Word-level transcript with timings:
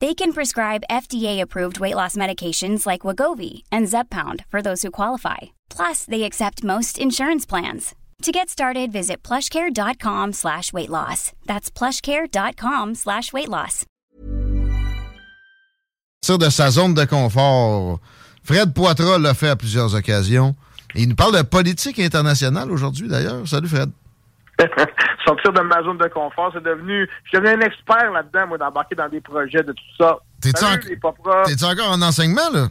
They 0.00 0.14
can 0.14 0.32
prescribe 0.32 0.84
FDA-approved 0.88 1.80
weight 1.80 1.96
loss 1.96 2.14
medications 2.16 2.86
like 2.86 3.02
Wagovi 3.02 3.64
and 3.72 3.88
Zepbound 3.88 4.44
for 4.48 4.62
those 4.62 4.82
who 4.82 4.92
qualify. 4.92 5.50
Plus, 5.68 6.04
they 6.04 6.22
accept 6.22 6.62
most 6.62 6.98
insurance 6.98 7.44
plans. 7.44 7.94
To 8.22 8.30
get 8.32 8.48
started, 8.48 8.92
visit 8.92 9.22
plushcare.com 9.24 10.32
slash 10.34 10.72
weight 10.72 10.88
loss. 10.90 11.32
That's 11.46 11.70
plushcare.com 11.70 12.94
slash 12.94 13.32
weight 13.32 13.48
loss. 13.48 13.84
de 16.26 16.50
sa 16.50 16.70
zone 16.70 16.94
de 16.94 17.06
confort. 17.06 18.00
Fred 18.42 18.74
Poitras 18.74 19.18
l'a 19.18 19.34
fait 19.34 19.48
à 19.48 19.56
plusieurs 19.56 19.94
occasions. 19.94 20.54
Il 20.94 21.08
nous 21.08 21.14
parle 21.14 21.36
de 21.36 21.42
politique 21.42 21.98
internationale 21.98 22.70
aujourd'hui, 22.70 23.08
d'ailleurs. 23.08 23.46
Salut, 23.46 23.68
Fred. 23.68 23.90
Sortir 25.26 25.52
de 25.52 25.60
ma 25.60 25.82
zone 25.82 25.98
de 25.98 26.08
confort, 26.08 26.50
c'est 26.52 26.62
devenu. 26.62 27.08
Je 27.24 27.28
suis 27.28 27.38
devenu 27.38 27.62
un 27.62 27.66
expert 27.66 28.10
là-dedans, 28.10 28.46
moi, 28.48 28.58
d'embarquer 28.58 28.94
dans 28.94 29.08
des 29.08 29.20
projets 29.20 29.62
de 29.62 29.72
tout 29.72 29.84
ça. 29.98 30.18
T'es-tu 30.40 30.64
en- 30.64 31.70
encore 31.70 31.90
en 31.92 32.02
enseignement, 32.02 32.50
là? 32.52 32.66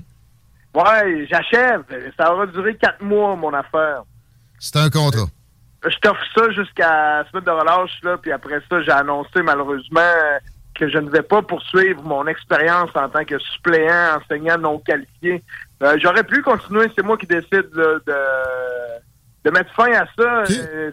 Ouais, 0.74 1.28
j'achève. 1.30 1.84
Ça 2.18 2.34
aura 2.34 2.46
duré 2.48 2.76
quatre 2.76 3.02
mois, 3.02 3.36
mon 3.36 3.54
affaire. 3.54 4.04
C'est 4.60 4.76
un 4.78 4.90
contrat. 4.90 5.26
Je 5.88 5.96
t'offre 6.00 6.22
ça 6.36 6.50
jusqu'à 6.52 7.20
la 7.24 7.30
semaine 7.30 7.44
de 7.44 7.52
relâche, 7.52 8.00
là, 8.04 8.18
puis 8.18 8.32
après 8.32 8.60
ça, 8.70 8.82
j'ai 8.82 8.92
annoncé 8.92 9.42
malheureusement 9.44 10.02
que 10.76 10.90
je 10.90 10.98
ne 10.98 11.10
vais 11.10 11.22
pas 11.22 11.42
poursuivre 11.42 12.04
mon 12.04 12.28
expérience 12.28 12.90
en 12.96 13.10
tant 13.10 13.24
que 13.26 13.40
suppléant, 13.40 14.18
enseignant 14.20 14.58
non 14.58 14.80
qualifié. 14.80 15.44
Euh, 15.84 15.98
J'aurais 16.02 16.24
pu 16.24 16.42
continuer, 16.42 16.88
c'est 16.96 17.04
moi 17.06 17.18
qui 17.18 17.26
décide 17.28 17.70
là, 17.74 17.98
de, 18.06 18.16
de 19.46 19.52
mettre 19.52 19.74
fin 19.74 19.92
à 19.94 20.06
ça. 20.18 20.44
Euh, 20.52 20.92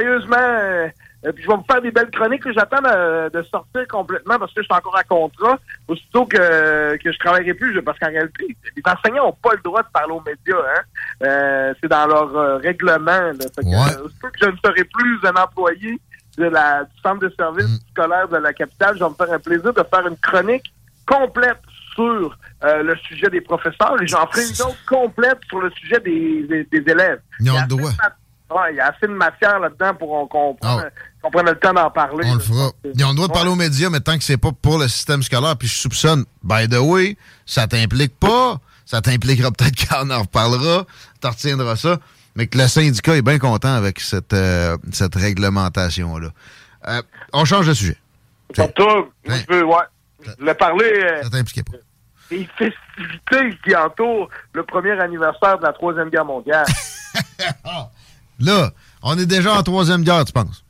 sérieusement, 0.00 0.36
euh, 0.38 0.88
puis 1.34 1.42
je 1.42 1.48
vais 1.48 1.54
vous 1.56 1.64
faire 1.70 1.82
des 1.82 1.90
belles 1.90 2.10
chroniques. 2.10 2.42
J'attends 2.52 2.82
de, 2.82 3.30
de 3.30 3.42
sortir 3.42 3.86
complètement 3.88 4.38
parce 4.38 4.52
que 4.52 4.60
je 4.62 4.66
suis 4.66 4.74
encore 4.74 4.96
à 4.96 5.02
contrat. 5.04 5.58
Aussitôt 5.88 6.26
que, 6.26 6.96
que 6.96 7.12
je 7.12 7.18
travaillerai 7.18 7.54
plus, 7.54 7.74
je- 7.74 7.80
parce 7.80 7.98
qu'en 7.98 8.08
réalité, 8.08 8.56
les 8.76 8.82
enseignants 8.84 9.24
n'ont 9.26 9.32
pas 9.32 9.54
le 9.54 9.62
droit 9.62 9.82
de 9.82 9.88
parler 9.92 10.12
aux 10.12 10.22
médias. 10.24 10.56
Hein? 10.56 10.82
Euh, 11.24 11.74
c'est 11.80 11.88
dans 11.88 12.06
leur 12.06 12.36
euh, 12.36 12.56
règlement. 12.58 13.06
Là. 13.06 13.32
Fait 13.54 13.62
que, 13.62 13.66
Ouais. 13.66 14.02
aussitôt 14.04 14.28
que 14.28 14.38
je 14.42 14.46
ne 14.50 14.56
serai 14.64 14.84
plus 14.84 15.18
un 15.24 15.34
employé 15.42 15.98
de 16.38 16.44
la, 16.44 16.84
du 16.84 17.00
centre 17.02 17.20
de 17.20 17.32
service 17.36 17.80
scolaire 17.90 18.28
de 18.28 18.36
la 18.36 18.52
capitale, 18.52 18.96
je 18.98 19.04
vais 19.04 19.10
me 19.10 19.14
faire 19.14 19.32
un 19.32 19.38
plaisir 19.38 19.72
de 19.72 19.82
faire 19.82 20.06
une 20.06 20.18
chronique 20.18 20.72
complète 21.06 21.58
sur 21.94 22.36
euh, 22.64 22.82
le 22.82 22.94
sujet 22.96 23.30
des 23.30 23.40
professeurs 23.40 23.96
et 24.02 24.06
j'en 24.06 24.26
ferai 24.26 24.42
une 24.42 24.62
autre 24.66 24.84
complète 24.86 25.38
sur 25.48 25.60
le 25.60 25.70
sujet 25.70 25.98
des, 26.00 26.42
des, 26.42 26.64
des 26.64 26.92
élèves. 26.92 27.20
Ils 27.40 27.50
ont 27.50 27.54
le 27.62 27.66
droit. 27.68 27.90
Ouais, 28.50 28.72
il 28.72 28.76
y 28.76 28.80
a 28.80 28.88
assez 28.88 29.06
de 29.06 29.12
matière 29.12 29.58
là-dedans 29.58 29.94
pour 29.94 30.28
qu'on 30.28 30.54
prenne, 30.54 30.84
Ah. 30.86 30.90
qu'on 31.22 31.30
prenne 31.30 31.46
le 31.46 31.58
temps 31.58 31.72
d'en 31.72 31.90
parler. 31.90 32.24
On 32.28 32.34
le 32.34 32.40
fera. 32.40 32.70
Ils 32.94 33.04
ont 33.04 33.10
le 33.10 33.14
droit 33.16 33.28
de 33.28 33.32
parler 33.32 33.50
aux 33.50 33.54
médias, 33.56 33.90
mais 33.90 34.00
tant 34.00 34.16
que 34.18 34.24
c'est 34.24 34.36
pas 34.36 34.50
pour 34.52 34.78
le 34.78 34.88
système 34.88 35.22
scolaire, 35.22 35.56
puis 35.56 35.68
je 35.68 35.76
soupçonne, 35.78 36.24
by 36.42 36.68
the 36.68 36.78
way, 36.78 37.16
ça 37.44 37.66
t'implique 37.66 38.18
pas, 38.18 38.58
ça 38.84 39.00
t'impliquera 39.00 39.50
peut-être 39.50 39.88
qu'on 39.88 40.10
en 40.10 40.20
reparlera, 40.22 40.84
t'en 41.20 41.30
retiendras 41.30 41.76
ça, 41.76 41.98
mais 42.36 42.46
que 42.46 42.58
le 42.58 42.68
syndicat 42.68 43.16
est 43.16 43.22
bien 43.22 43.38
content 43.38 43.74
avec 43.74 44.00
cette, 44.00 44.32
euh, 44.32 44.76
cette 44.92 45.14
réglementation-là. 45.14 46.28
Euh, 46.88 47.02
on 47.32 47.44
change 47.44 47.66
de 47.66 47.74
sujet. 47.74 47.96
Pour 48.54 48.72
toi, 48.74 49.08
je 49.24 49.32
veux, 49.48 49.64
ouais. 49.64 49.74
Je 50.24 50.30
voulais 50.38 50.54
parler 50.54 50.84
euh, 51.02 51.22
Ça 51.22 51.30
t'impliquait 51.30 51.62
pas. 51.62 51.76
des 52.30 52.48
festivités 52.56 53.58
qui 53.64 53.74
entourent 53.76 54.28
le 54.52 54.62
premier 54.64 54.92
anniversaire 55.00 55.58
de 55.58 55.64
la 55.64 55.72
Troisième 55.72 56.10
Guerre 56.10 56.24
mondiale. 56.24 56.64
Là, 58.40 58.70
on 59.02 59.16
est 59.18 59.26
déjà 59.26 59.54
en 59.54 59.62
troisième 59.62 60.02
guerre, 60.02 60.24
tu 60.24 60.32
penses? 60.32 60.62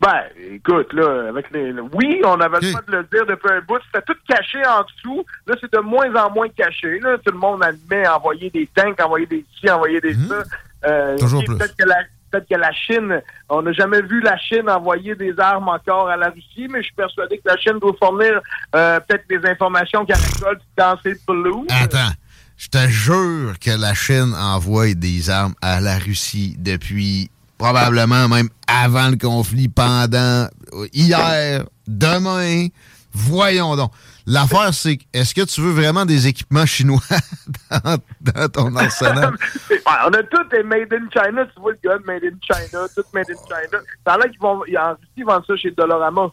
Ben, 0.00 0.22
écoute, 0.54 0.92
là, 0.94 1.28
avec 1.28 1.50
les. 1.50 1.72
le- 1.72 1.82
Oui, 1.92 2.20
on 2.24 2.40
avait 2.40 2.58
le 2.60 2.68
droit 2.70 2.82
de 2.88 2.92
le 2.92 3.02
dire 3.12 3.26
depuis 3.26 3.52
un 3.52 3.60
bout. 3.60 3.78
C'était 3.86 4.04
tout 4.06 4.18
caché 4.26 4.58
en 4.66 4.82
dessous. 4.82 5.24
Là, 5.46 5.54
c'est 5.60 5.70
de 5.72 5.78
moins 5.80 6.14
en 6.14 6.30
moins 6.30 6.48
caché. 6.48 6.98
Là, 7.00 7.18
tout 7.18 7.32
le 7.32 7.38
monde 7.38 7.62
admet 7.62 8.08
envoyer 8.08 8.48
des 8.48 8.66
tanks, 8.74 8.98
envoyer 9.02 9.26
des 9.26 9.44
ci, 9.58 9.70
envoyer 9.70 10.00
des 10.00 10.14
ça. 10.14 10.42
Euh, 10.86 11.18
Toujours 11.18 11.44
plus. 11.44 11.56
Peut-être 11.58 11.76
que 11.76 11.84
la. 11.86 11.96
Peut-être 12.30 12.48
que 12.48 12.54
la 12.54 12.70
Chine, 12.72 13.20
on 13.48 13.60
n'a 13.62 13.72
jamais 13.72 14.02
vu 14.02 14.20
la 14.20 14.38
Chine 14.38 14.70
envoyer 14.70 15.16
des 15.16 15.34
armes 15.40 15.68
encore 15.68 16.08
à 16.08 16.16
la 16.16 16.28
Russie, 16.28 16.68
mais 16.70 16.78
je 16.78 16.84
suis 16.84 16.94
persuadé 16.94 17.38
que 17.38 17.42
la 17.48 17.56
Chine 17.56 17.80
doit 17.80 17.92
fournir 18.00 18.40
euh, 18.76 19.00
peut-être 19.00 19.28
des 19.28 19.44
informations 19.50 20.04
qu'elle 20.06 20.14
récolte 20.16 20.62
dans 20.78 20.96
ses 21.02 21.16
blues. 21.26 21.66
Attends, 21.68 22.12
je 22.60 22.68
te 22.68 22.88
jure 22.88 23.58
que 23.58 23.70
la 23.70 23.94
Chine 23.94 24.34
envoie 24.38 24.92
des 24.92 25.30
armes 25.30 25.54
à 25.62 25.80
la 25.80 25.98
Russie 25.98 26.56
depuis 26.58 27.30
probablement 27.56 28.28
même 28.28 28.50
avant 28.66 29.08
le 29.08 29.16
conflit, 29.16 29.68
pendant, 29.68 30.46
hier, 30.92 31.64
demain. 31.86 32.66
Voyons 33.12 33.76
donc. 33.76 33.92
L'affaire, 34.26 34.74
c'est 34.74 34.98
est-ce 35.14 35.34
que 35.34 35.40
tu 35.40 35.62
veux 35.62 35.72
vraiment 35.72 36.04
des 36.04 36.26
équipements 36.26 36.66
chinois 36.66 37.00
dans, 37.70 37.96
dans 38.20 38.48
ton 38.50 38.76
arsenal? 38.76 39.34
On 39.86 40.12
a 40.12 40.22
tout 40.24 40.54
est 40.54 40.62
made 40.62 40.92
in 40.92 41.08
China. 41.10 41.46
Tu 41.54 41.60
vois 41.60 41.72
le 41.72 41.78
gun 41.82 41.98
made 42.04 42.24
in 42.24 42.36
China, 42.42 42.86
tout 42.94 43.02
made 43.14 43.30
in 43.30 43.34
China. 43.48 43.82
Ça 44.06 44.12
a 44.12 44.18
l'air 44.18 44.30
qu'ils 44.30 44.38
vont, 44.38 44.60
en 44.60 44.90
Russie, 44.90 45.10
ils 45.16 45.24
vendent 45.24 45.44
ça 45.46 45.56
chez 45.56 45.70
Dolorama. 45.70 46.30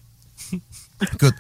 Écoute. 1.02 1.36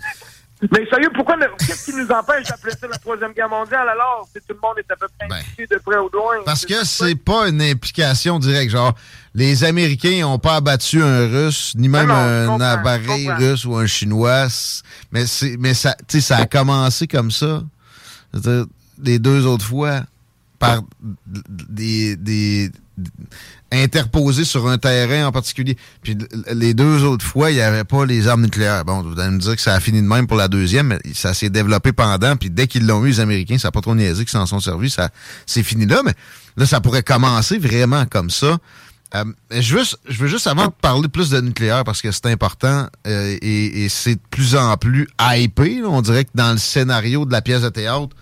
Mais 0.62 0.88
sérieux, 0.90 1.10
pourquoi, 1.14 1.36
qu'est-ce 1.60 1.86
qui 1.86 1.96
nous 1.96 2.10
empêche 2.10 2.48
d'appeler 2.48 2.74
ça 2.74 2.88
la 2.88 2.98
Troisième 2.98 3.32
Guerre 3.34 3.50
mondiale 3.50 3.88
alors 3.90 4.28
si 4.34 4.42
tout 4.42 4.56
le 4.56 4.60
monde 4.60 4.80
est 4.80 4.92
à 4.92 4.96
peu 4.96 5.08
près 5.18 5.28
impliqué 5.40 5.68
de 5.68 5.80
près 5.86 5.98
ou 5.98 6.10
de 6.10 6.16
loin? 6.16 6.38
Ben, 6.38 6.44
Parce 6.46 6.66
que 6.66 6.84
c'est 6.84 7.16
pas 7.16 7.48
une 7.48 7.62
implication 7.62 8.40
directe. 8.40 8.72
Genre, 8.72 8.96
les 9.36 9.64
Américains 9.64 10.22
n'ont 10.22 10.40
pas 10.40 10.56
abattu 10.56 11.04
un 11.04 11.28
Russe, 11.28 11.74
ni 11.76 11.90
même 11.90 12.08
Non, 12.08 12.16
non, 12.16 12.58
je 12.58 12.64
un 12.64 12.68
appareil 12.72 13.30
russe 13.30 13.66
ou 13.66 13.76
un 13.76 13.86
Chinois. 13.86 14.48
Mais, 15.12 15.28
c'est, 15.28 15.58
mais 15.60 15.76
ça, 15.76 15.96
ça 16.08 16.38
a 16.38 16.46
commencé 16.48 17.08
comme 17.08 17.30
ça. 17.30 17.62
C'est-à-dire, 18.34 18.66
les 19.04 19.20
deux 19.20 19.46
autres 19.46 19.66
fois, 19.66 20.02
par 20.60 20.82
des, 21.70 22.16
des, 22.16 22.72
interposés 23.72 24.46
sur 24.46 24.68
un 24.68 24.78
terrain 24.78 25.28
en 25.28 25.32
particulier. 25.32 25.78
Puis 26.02 26.18
les 26.54 26.74
deux 26.74 27.04
autres 27.04 27.26
fois, 27.26 27.52
il 27.52 27.56
n'y 27.56 27.62
avait 27.62 27.84
pas 27.84 28.06
les 28.06 28.28
armes 28.28 28.44
nucléaires. 28.44 28.86
Bon, 28.86 29.02
vous 29.02 29.20
allez 29.20 29.32
me 29.32 29.40
dire 29.40 29.56
que 29.56 29.62
ça 29.62 29.74
a 29.74 29.80
fini 29.80 30.02
de 30.02 30.08
même 30.08 30.28
pour 30.28 30.38
la 30.38 30.48
deuxième, 30.48 30.88
mais 30.88 31.00
ça 31.14 31.34
s'est 31.34 31.50
développé 31.50 31.92
pendant. 31.92 32.36
Puis 32.36 32.50
dès 32.50 32.68
qu'ils 32.68 32.88
l'ont 32.88 33.04
eu, 33.06 33.10
les 33.10 33.20
Américains, 33.20 33.58
ça 33.58 33.68
n'a 33.68 33.72
pas 33.72 33.82
trop 33.82 33.96
niaisé 33.96 34.24
qu'ils 34.24 34.32
s'en 34.32 34.46
sont 34.46 34.60
servis. 34.60 34.90
Ça, 34.90 35.10
c'est 35.46 35.64
fini 35.64 35.86
là, 35.86 36.02
mais 36.04 36.14
là, 36.56 36.66
ça 36.66 36.82
pourrait 36.82 37.04
commencer 37.04 37.58
vraiment 37.58 38.06
comme 38.06 38.30
ça. 38.30 38.58
Euh, 39.16 39.24
je, 39.52 39.78
veux, 39.78 39.84
je 40.10 40.18
veux 40.18 40.28
juste 40.28 40.48
avant 40.48 40.66
de 40.66 40.74
parler 40.82 41.08
plus 41.08 41.30
de 41.30 41.40
nucléaire 41.40 41.86
parce 41.86 42.02
que 42.02 42.12
c'est 42.12 42.26
important 42.26 42.88
euh, 43.06 43.38
et, 43.42 43.86
et 43.86 43.90
c'est 43.90 44.16
de 44.16 44.22
plus 44.30 44.56
en 44.56 44.76
plus 44.76 45.08
hypé. 45.22 45.80
là. 45.82 45.88
On 45.88 46.02
dirait 46.02 46.26
que 46.26 46.32
dans 46.36 46.52
le 46.52 46.58
scénario 46.58 47.26
de 47.26 47.32
la 47.32 47.42
pièce 47.42 47.62
de 47.62 47.70
théâtre, 47.70 48.16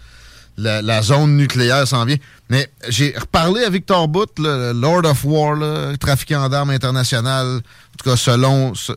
la, 0.57 0.81
la 0.81 1.01
zone 1.01 1.35
nucléaire 1.37 1.87
s'en 1.87 2.05
vient. 2.05 2.17
Mais 2.49 2.69
j'ai 2.89 3.13
reparlé 3.17 3.63
à 3.63 3.69
Victor 3.69 4.07
Bout, 4.07 4.27
le 4.37 4.71
Lord 4.73 5.05
of 5.05 5.25
War, 5.25 5.55
là, 5.55 5.95
trafiquant 5.99 6.47
d'armes 6.47 6.69
international, 6.69 7.57
en 7.57 7.97
tout 7.97 8.09
cas 8.09 8.15
selon 8.15 8.73
ce- 8.75 8.93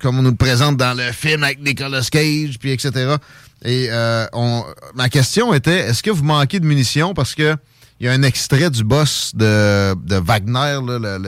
comme 0.00 0.18
on 0.18 0.22
nous 0.22 0.30
le 0.30 0.36
présente 0.36 0.76
dans 0.76 0.96
le 0.96 1.10
film 1.12 1.42
avec 1.44 1.60
Nicolas 1.62 2.02
Cage, 2.10 2.58
puis 2.60 2.70
etc. 2.72 3.16
Et 3.64 3.88
euh, 3.90 4.26
on, 4.32 4.64
ma 4.94 5.08
question 5.08 5.52
était, 5.52 5.80
est-ce 5.80 6.02
que 6.02 6.10
vous 6.10 6.24
manquez 6.24 6.60
de 6.60 6.66
munitions? 6.66 7.12
Parce 7.14 7.34
que 7.34 7.56
il 8.00 8.06
y 8.06 8.08
a 8.08 8.12
un 8.12 8.22
extrait 8.22 8.68
du 8.70 8.82
boss 8.82 9.30
de, 9.34 9.94
de 9.94 10.16
Wagner, 10.16 10.78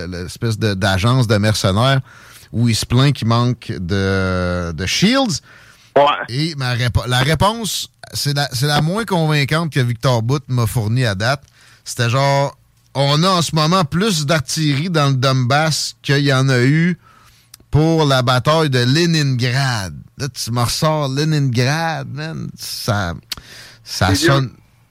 l'espèce 0.09 0.59
de- 0.59 0.75
d'agence 0.75 1.29
de, 1.29 1.37
mercenaires, 1.37 2.01
où 2.53 2.69
il 2.69 2.75
se 2.75 2.85
plaint 2.87 3.13
qu'il 3.13 3.29
manque 3.29 3.71
de, 3.79 4.73
de 4.73 4.87
shields. 4.87 5.41
Et 6.29 6.55
ma 6.57 6.75
répo- 6.75 7.07
la 7.07 7.21
réponse, 7.21 7.89
c'est 8.13 8.35
la, 8.35 8.83
moins 8.83 9.05
convaincante 9.05 9.73
que 9.73 9.81
Victor 9.81 10.23
Bout 10.23 10.43
m'a 10.49 10.67
fournie 10.67 11.05
à 11.05 11.15
date. 11.15 11.43
C'était 11.85 12.11
genre, 12.11 12.57
on 12.95 13.23
a 13.23 13.29
en 13.29 13.43
ce 13.43 13.55
moment 13.55 13.85
plus 13.85 14.27
d'artillerie 14.27 14.91
dans 14.91 15.09
le 15.09 15.15
Donbass 15.15 15.97
qu'il 16.03 16.21
y 16.21 16.33
en 16.33 16.49
a 16.49 16.63
eu 16.63 16.99
pour 17.71 18.05
la 18.05 18.23
bataille 18.23 18.71
de 18.71 18.79
Leningrad. 18.79 19.95
Là, 20.19 20.29
tu 20.29 20.51
me 20.53 20.61
ressors 20.61 21.09
Leningrad, 21.09 22.09
man. 22.09 22.49
Ça, 22.57 23.15
ça 23.83 24.15
sonne 24.15 24.51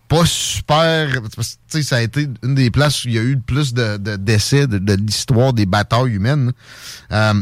pas 0.10 0.26
super. 0.26 1.22
Ça 1.70 1.96
a 1.96 2.02
été 2.02 2.28
une 2.44 2.56
des 2.56 2.70
places 2.72 3.06
où 3.06 3.08
il 3.08 3.14
y 3.14 3.20
a 3.20 3.22
eu 3.22 3.36
le 3.36 3.42
plus 3.42 3.74
de, 3.74 3.98
décès 4.18 4.68
de, 4.68 4.94
l'histoire 4.94 5.54
des 5.54 5.66
batailles 5.66 6.12
humaines. 6.12 6.52
Euh, 7.12 7.42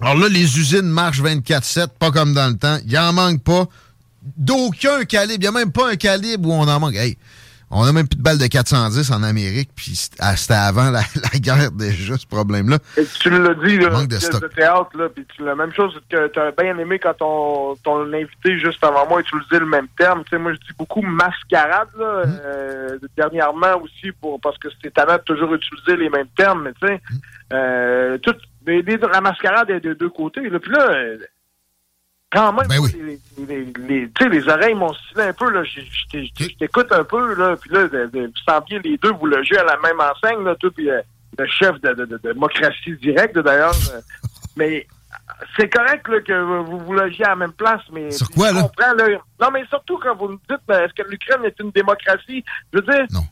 alors 0.00 0.16
là, 0.16 0.28
les 0.28 0.58
usines 0.58 0.88
marchent 0.88 1.22
24-7, 1.22 1.88
pas 1.98 2.10
comme 2.10 2.32
dans 2.32 2.48
le 2.48 2.56
temps. 2.56 2.78
Il 2.86 2.98
en 2.98 3.12
manque 3.12 3.42
pas. 3.42 3.66
D'aucun 4.36 5.04
calibre. 5.04 5.38
Il 5.38 5.40
n'y 5.40 5.46
a 5.46 5.52
même 5.52 5.72
pas 5.72 5.90
un 5.90 5.96
calibre 5.96 6.48
où 6.48 6.52
on 6.52 6.68
en 6.68 6.80
manque. 6.80 6.94
Hey, 6.94 7.16
on 7.72 7.84
a 7.84 7.92
même 7.92 8.08
plus 8.08 8.16
de 8.16 8.22
balles 8.22 8.38
de 8.38 8.46
410 8.48 9.12
en 9.12 9.22
Amérique, 9.22 9.70
puis 9.76 9.94
c'était 9.94 10.54
avant 10.54 10.90
la, 10.90 11.02
guerre 11.38 11.70
déjà, 11.70 12.16
ce 12.16 12.26
problème-là. 12.26 12.78
tu 13.20 13.30
l'as 13.30 13.54
dit, 13.54 13.78
là, 13.78 13.90
manque 13.90 14.08
de, 14.08 14.16
stock. 14.16 14.42
de 14.42 14.48
théâtre, 14.48 14.90
là, 14.98 15.08
puis 15.08 15.24
la 15.38 15.54
même 15.54 15.72
chose 15.72 15.94
que 16.10 16.26
tu 16.26 16.40
as 16.40 16.50
bien 16.50 16.76
aimé 16.78 16.98
quand 16.98 17.14
ton, 17.14 17.76
ton 17.76 18.12
invité 18.12 18.58
juste 18.58 18.82
avant 18.82 19.06
moi 19.08 19.20
utilisait 19.20 19.60
le 19.60 19.66
même 19.66 19.86
terme. 19.96 20.24
Tu 20.24 20.30
sais, 20.30 20.38
moi, 20.38 20.52
je 20.52 20.58
dis 20.58 20.74
beaucoup 20.76 21.02
mascarade, 21.02 21.88
là, 21.96 22.26
mm. 22.26 22.40
euh, 22.44 22.98
dernièrement 23.16 23.80
aussi, 23.80 24.10
pour 24.20 24.40
parce 24.40 24.58
que 24.58 24.68
c'était 24.70 24.90
tannant 24.90 25.18
de 25.18 25.22
toujours 25.22 25.54
utiliser 25.54 25.96
les 25.96 26.10
mêmes 26.10 26.28
termes, 26.36 26.64
mais 26.64 26.72
tu 26.72 26.88
sais, 26.88 26.94
mm. 26.94 27.18
euh, 27.52 28.18
tout, 28.18 28.34
la 29.12 29.20
mascarade 29.20 29.70
est 29.70 29.80
de 29.80 29.94
deux 29.94 30.10
côtés. 30.10 30.48
Là, 30.48 30.58
puis 30.58 30.72
là, 30.72 31.16
quand 32.32 32.52
même, 32.52 32.68
ben 32.68 32.80
les, 33.38 33.66
les, 33.88 34.08
les, 34.28 34.48
oreilles 34.48 34.74
m'ont 34.74 34.94
stylé 34.94 35.24
un 35.24 35.32
peu. 35.32 35.50
Là. 35.50 35.64
Je, 35.64 36.54
t'écoute 36.58 36.92
un 36.92 37.04
peu, 37.04 37.34
là, 37.34 37.56
puis 37.56 37.70
là, 37.70 37.86
vous 37.86 38.32
sentiez 38.48 38.78
les 38.78 38.96
deux 38.98 39.12
vous 39.12 39.26
logez 39.26 39.58
à 39.58 39.64
la 39.64 39.76
même 39.78 40.00
enseigne, 40.00 40.44
là, 40.44 40.54
tout, 40.54 40.70
puis 40.70 40.90
euh, 40.90 41.00
le 41.36 41.46
chef 41.46 41.80
de, 41.80 41.92
de, 41.92 42.18
démocratie 42.18 42.96
directe, 43.02 43.36
d'ailleurs. 43.38 43.74
Euh, 43.92 44.00
mais 44.56 44.86
c'est 45.56 45.68
correct 45.68 46.06
là, 46.08 46.20
que 46.20 46.62
vous 46.62 46.78
vous 46.78 46.92
logiez 46.92 47.24
à 47.24 47.30
la 47.30 47.36
même 47.36 47.52
place, 47.52 47.82
mais 47.92 48.10
Sur 48.12 48.28
quoi, 48.30 48.52
là? 48.52 48.62
Comprends, 48.62 48.94
là? 48.94 49.18
Non, 49.40 49.50
mais 49.52 49.64
surtout 49.66 49.98
quand 49.98 50.14
vous 50.14 50.28
me 50.28 50.38
dites 50.48 50.60
ben, 50.68 50.84
est-ce 50.84 50.94
que 50.94 51.08
l'Ukraine 51.08 51.44
est 51.44 51.58
une 51.58 51.70
démocratie, 51.70 52.44
je 52.72 52.78
veux 52.78 52.84
dire. 52.84 53.06
Non. 53.10 53.22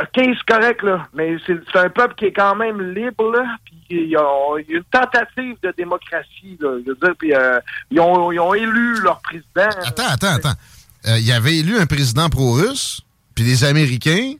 OK, 0.00 0.08
c'est 0.14 0.54
correct, 0.54 0.82
là. 0.82 1.08
Mais 1.14 1.36
c'est 1.46 1.76
un 1.76 1.88
peuple 1.90 2.14
qui 2.14 2.26
est 2.26 2.32
quand 2.32 2.54
même 2.54 2.80
libre, 2.80 3.32
là. 3.32 3.56
Puis 3.64 3.76
il 3.90 4.08
y, 4.08 4.16
a, 4.16 4.24
une 4.68 4.84
tentative 4.84 5.56
de 5.62 5.72
démocratie, 5.76 6.56
là. 6.60 6.78
Je 6.84 6.90
veux 6.90 6.96
dire, 6.96 7.14
puis 7.18 7.34
euh, 7.34 7.58
ils, 7.90 8.00
ont, 8.00 8.30
ils, 8.30 8.38
ont, 8.38 8.54
élu 8.54 9.00
leur 9.00 9.20
président. 9.20 9.68
Attends, 9.84 10.08
attends, 10.08 10.34
attends. 10.34 10.54
Euh, 11.06 11.18
il 11.18 11.32
avait 11.32 11.56
élu 11.56 11.78
un 11.78 11.86
président 11.86 12.28
pro-russe, 12.28 13.00
puis 13.34 13.44
les 13.44 13.64
Américains 13.64 14.34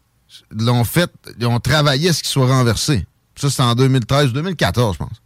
l'ont 0.50 0.84
fait, 0.84 1.10
ils 1.38 1.46
ont 1.46 1.60
travaillé 1.60 2.10
à 2.10 2.12
ce 2.12 2.22
qu'il 2.22 2.30
soit 2.30 2.46
renversé. 2.46 3.06
Ça, 3.36 3.50
c'est 3.50 3.62
en 3.62 3.74
2013-2014, 3.74 4.94
je 4.94 4.98
pense. 4.98 5.22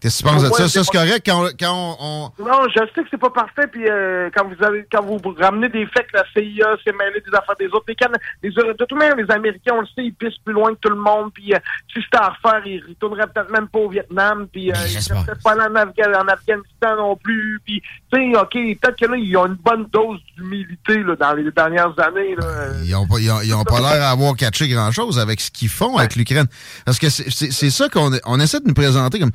Qu'est-ce 0.00 0.22
que 0.22 0.28
tu 0.28 0.32
penses 0.32 0.42
de 0.44 0.48
ça? 0.54 0.68
Ça, 0.68 0.84
c'est 0.84 0.92
correct 0.92 1.22
quand, 1.26 1.48
quand 1.58 1.96
on, 2.00 2.30
Non, 2.38 2.68
je 2.68 2.80
sais 2.94 3.02
que 3.02 3.08
c'est 3.10 3.18
pas 3.18 3.30
parfait, 3.30 3.66
puis 3.66 3.84
euh, 3.88 4.30
quand 4.32 4.46
vous 4.46 4.64
avez 4.64 4.86
quand 4.90 5.02
vous 5.02 5.18
ramenez 5.38 5.68
des 5.68 5.86
faits 5.86 6.06
que 6.12 6.16
la 6.16 6.24
CIA 6.32 6.76
s'est 6.84 6.92
mêlée 6.92 7.20
des 7.20 7.36
affaires 7.36 7.56
des 7.58 7.66
autres, 7.66 7.86
les, 7.88 7.96
les 8.42 8.50
de 8.50 8.94
manière, 8.94 9.16
les 9.16 9.30
Américains, 9.30 9.74
on 9.74 9.80
le 9.80 9.86
sait, 9.86 10.04
ils 10.04 10.14
pissent 10.14 10.38
plus 10.44 10.54
loin 10.54 10.72
que 10.74 10.78
tout 10.80 10.90
le 10.90 11.00
monde, 11.00 11.32
puis 11.34 11.52
euh, 11.52 11.58
si 11.92 12.00
c'était 12.00 12.18
à 12.18 12.28
refaire, 12.28 12.64
ils 12.64 12.82
retourneraient 12.88 13.26
peut-être 13.26 13.50
même 13.50 13.66
pas 13.66 13.80
au 13.80 13.88
Vietnam, 13.88 14.46
puis 14.52 14.70
euh, 14.70 14.76
ils 14.86 15.12
ne 15.12 15.42
pas 15.42 15.56
en, 15.56 15.74
en, 15.74 16.28
Afghanistan 16.28 16.96
non 16.96 17.16
plus, 17.16 17.60
puis 17.64 17.82
tu 18.12 18.32
sais, 18.32 18.38
OK, 18.38 18.52
peut-être 18.52 18.96
que 18.96 19.06
là, 19.06 19.16
ils 19.16 19.36
ont 19.36 19.46
une 19.46 19.54
bonne 19.54 19.86
dose 19.92 20.20
d'humilité 20.36 21.02
là, 21.02 21.16
dans 21.16 21.32
les 21.34 21.50
dernières 21.50 21.98
années. 21.98 22.36
Là. 22.36 22.46
Ils 22.84 22.94
ont 22.94 23.06
pas, 23.06 23.18
ils 23.18 23.54
ont, 23.54 23.64
pas 23.64 23.80
l'air 23.80 23.98
d'avoir 23.98 24.36
catché 24.36 24.68
grand-chose 24.68 25.18
avec 25.18 25.40
ce 25.40 25.50
qu'ils 25.50 25.68
font 25.68 25.96
avec 25.96 26.14
l'Ukraine. 26.14 26.46
Parce 26.84 26.98
que 26.98 27.08
c'est 27.08 27.70
ça 27.70 27.88
qu'on 27.88 28.12
on 28.24 28.40
essaie 28.40 28.60
de 28.60 28.68
nous 28.68 28.74
présenter 28.74 29.18
comme 29.18 29.32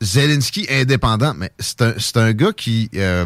Zelensky 0.00 0.66
indépendant, 0.70 1.34
mais 1.34 1.50
c'est 1.58 1.82
un, 1.82 1.94
un, 2.16 2.32
gars 2.32 2.52
qui 2.52 2.90
euh, 2.96 3.24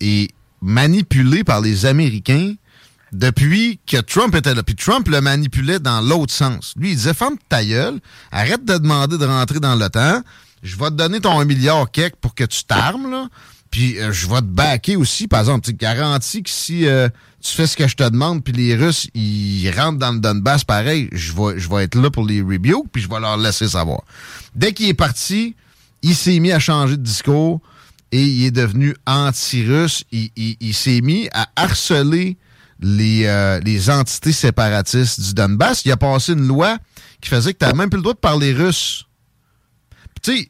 est 0.00 0.30
manipulé 0.60 1.44
par 1.44 1.60
les 1.60 1.86
Américains 1.86 2.54
depuis 3.12 3.78
que 3.86 3.98
Trump 3.98 4.34
était 4.34 4.54
là. 4.54 4.62
Puis 4.62 4.74
Trump 4.74 5.08
le 5.08 5.20
manipulait 5.20 5.78
dans 5.78 6.00
l'autre 6.00 6.32
sens. 6.32 6.74
Lui, 6.76 6.90
il 6.90 6.96
disait 6.96 7.14
Ferme 7.14 7.36
ta 7.48 7.64
gueule, 7.64 8.00
arrête 8.30 8.64
de 8.64 8.78
demander 8.78 9.18
de 9.18 9.26
rentrer 9.26 9.60
dans 9.60 9.74
l'OTAN, 9.74 10.22
je 10.62 10.76
vais 10.76 10.90
te 10.90 10.94
donner 10.94 11.20
ton 11.20 11.38
1 11.40 11.44
milliard 11.44 11.90
kek 11.90 12.16
pour 12.16 12.34
que 12.34 12.44
tu 12.44 12.64
t'armes, 12.64 13.10
là. 13.10 13.28
Puis 13.70 13.98
euh, 13.98 14.12
je 14.12 14.28
vais 14.28 14.40
te 14.40 14.46
backer 14.46 14.96
aussi, 14.96 15.26
par 15.26 15.40
exemple, 15.40 15.66
tu 15.66 15.72
garantis 15.72 16.42
que 16.42 16.50
si 16.50 16.86
euh, 16.86 17.08
tu 17.40 17.52
fais 17.52 17.66
ce 17.66 17.76
que 17.76 17.88
je 17.88 17.96
te 17.96 18.04
demande, 18.08 18.44
puis 18.44 18.52
les 18.52 18.76
Russes, 18.76 19.08
ils 19.14 19.68
rentrent 19.70 19.98
dans 19.98 20.12
le 20.12 20.20
Donbass, 20.20 20.62
pareil, 20.62 21.08
je 21.10 21.32
vais, 21.32 21.58
je 21.58 21.68
vais 21.70 21.84
être 21.84 21.94
là 21.94 22.10
pour 22.10 22.24
les 22.26 22.42
rebukes, 22.42 22.90
puis 22.92 23.02
je 23.02 23.08
vais 23.08 23.18
leur 23.18 23.38
laisser 23.38 23.66
savoir. 23.68 24.02
Dès 24.54 24.72
qu'il 24.74 24.88
est 24.88 24.94
parti, 24.94 25.56
il 26.02 26.14
s'est 26.14 26.38
mis 26.40 26.52
à 26.52 26.58
changer 26.58 26.96
de 26.96 27.02
discours 27.02 27.60
et 28.10 28.22
il 28.22 28.46
est 28.46 28.50
devenu 28.50 28.94
anti-russe. 29.06 30.04
Il, 30.12 30.74
s'est 30.74 31.00
mis 31.00 31.28
à 31.32 31.48
harceler 31.56 32.36
les, 32.80 33.26
euh, 33.26 33.60
les 33.60 33.90
entités 33.90 34.32
séparatistes 34.32 35.20
du 35.20 35.34
Donbass. 35.34 35.84
Il 35.84 35.92
a 35.92 35.96
passé 35.96 36.32
une 36.32 36.46
loi 36.46 36.76
qui 37.20 37.30
faisait 37.30 37.54
que 37.54 37.58
tu 37.58 37.64
n'avais 37.64 37.78
même 37.78 37.88
plus 37.88 37.98
le 37.98 38.02
droit 38.02 38.14
de 38.14 38.18
parler 38.18 38.52
russe. 38.52 39.06
Tu 40.22 40.36
sais. 40.36 40.48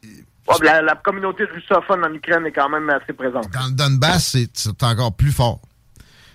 la, 0.61 0.95
communauté 0.95 1.45
russophone 1.45 2.03
en 2.03 2.13
Ukraine 2.13 2.45
est 2.45 2.51
quand 2.51 2.69
même 2.69 2.89
assez 2.89 3.13
présente. 3.13 3.49
Dans 3.51 3.67
le 3.67 3.71
Donbass, 3.71 4.35
c'est 4.53 4.83
encore 4.83 5.15
plus 5.15 5.31
fort. 5.31 5.61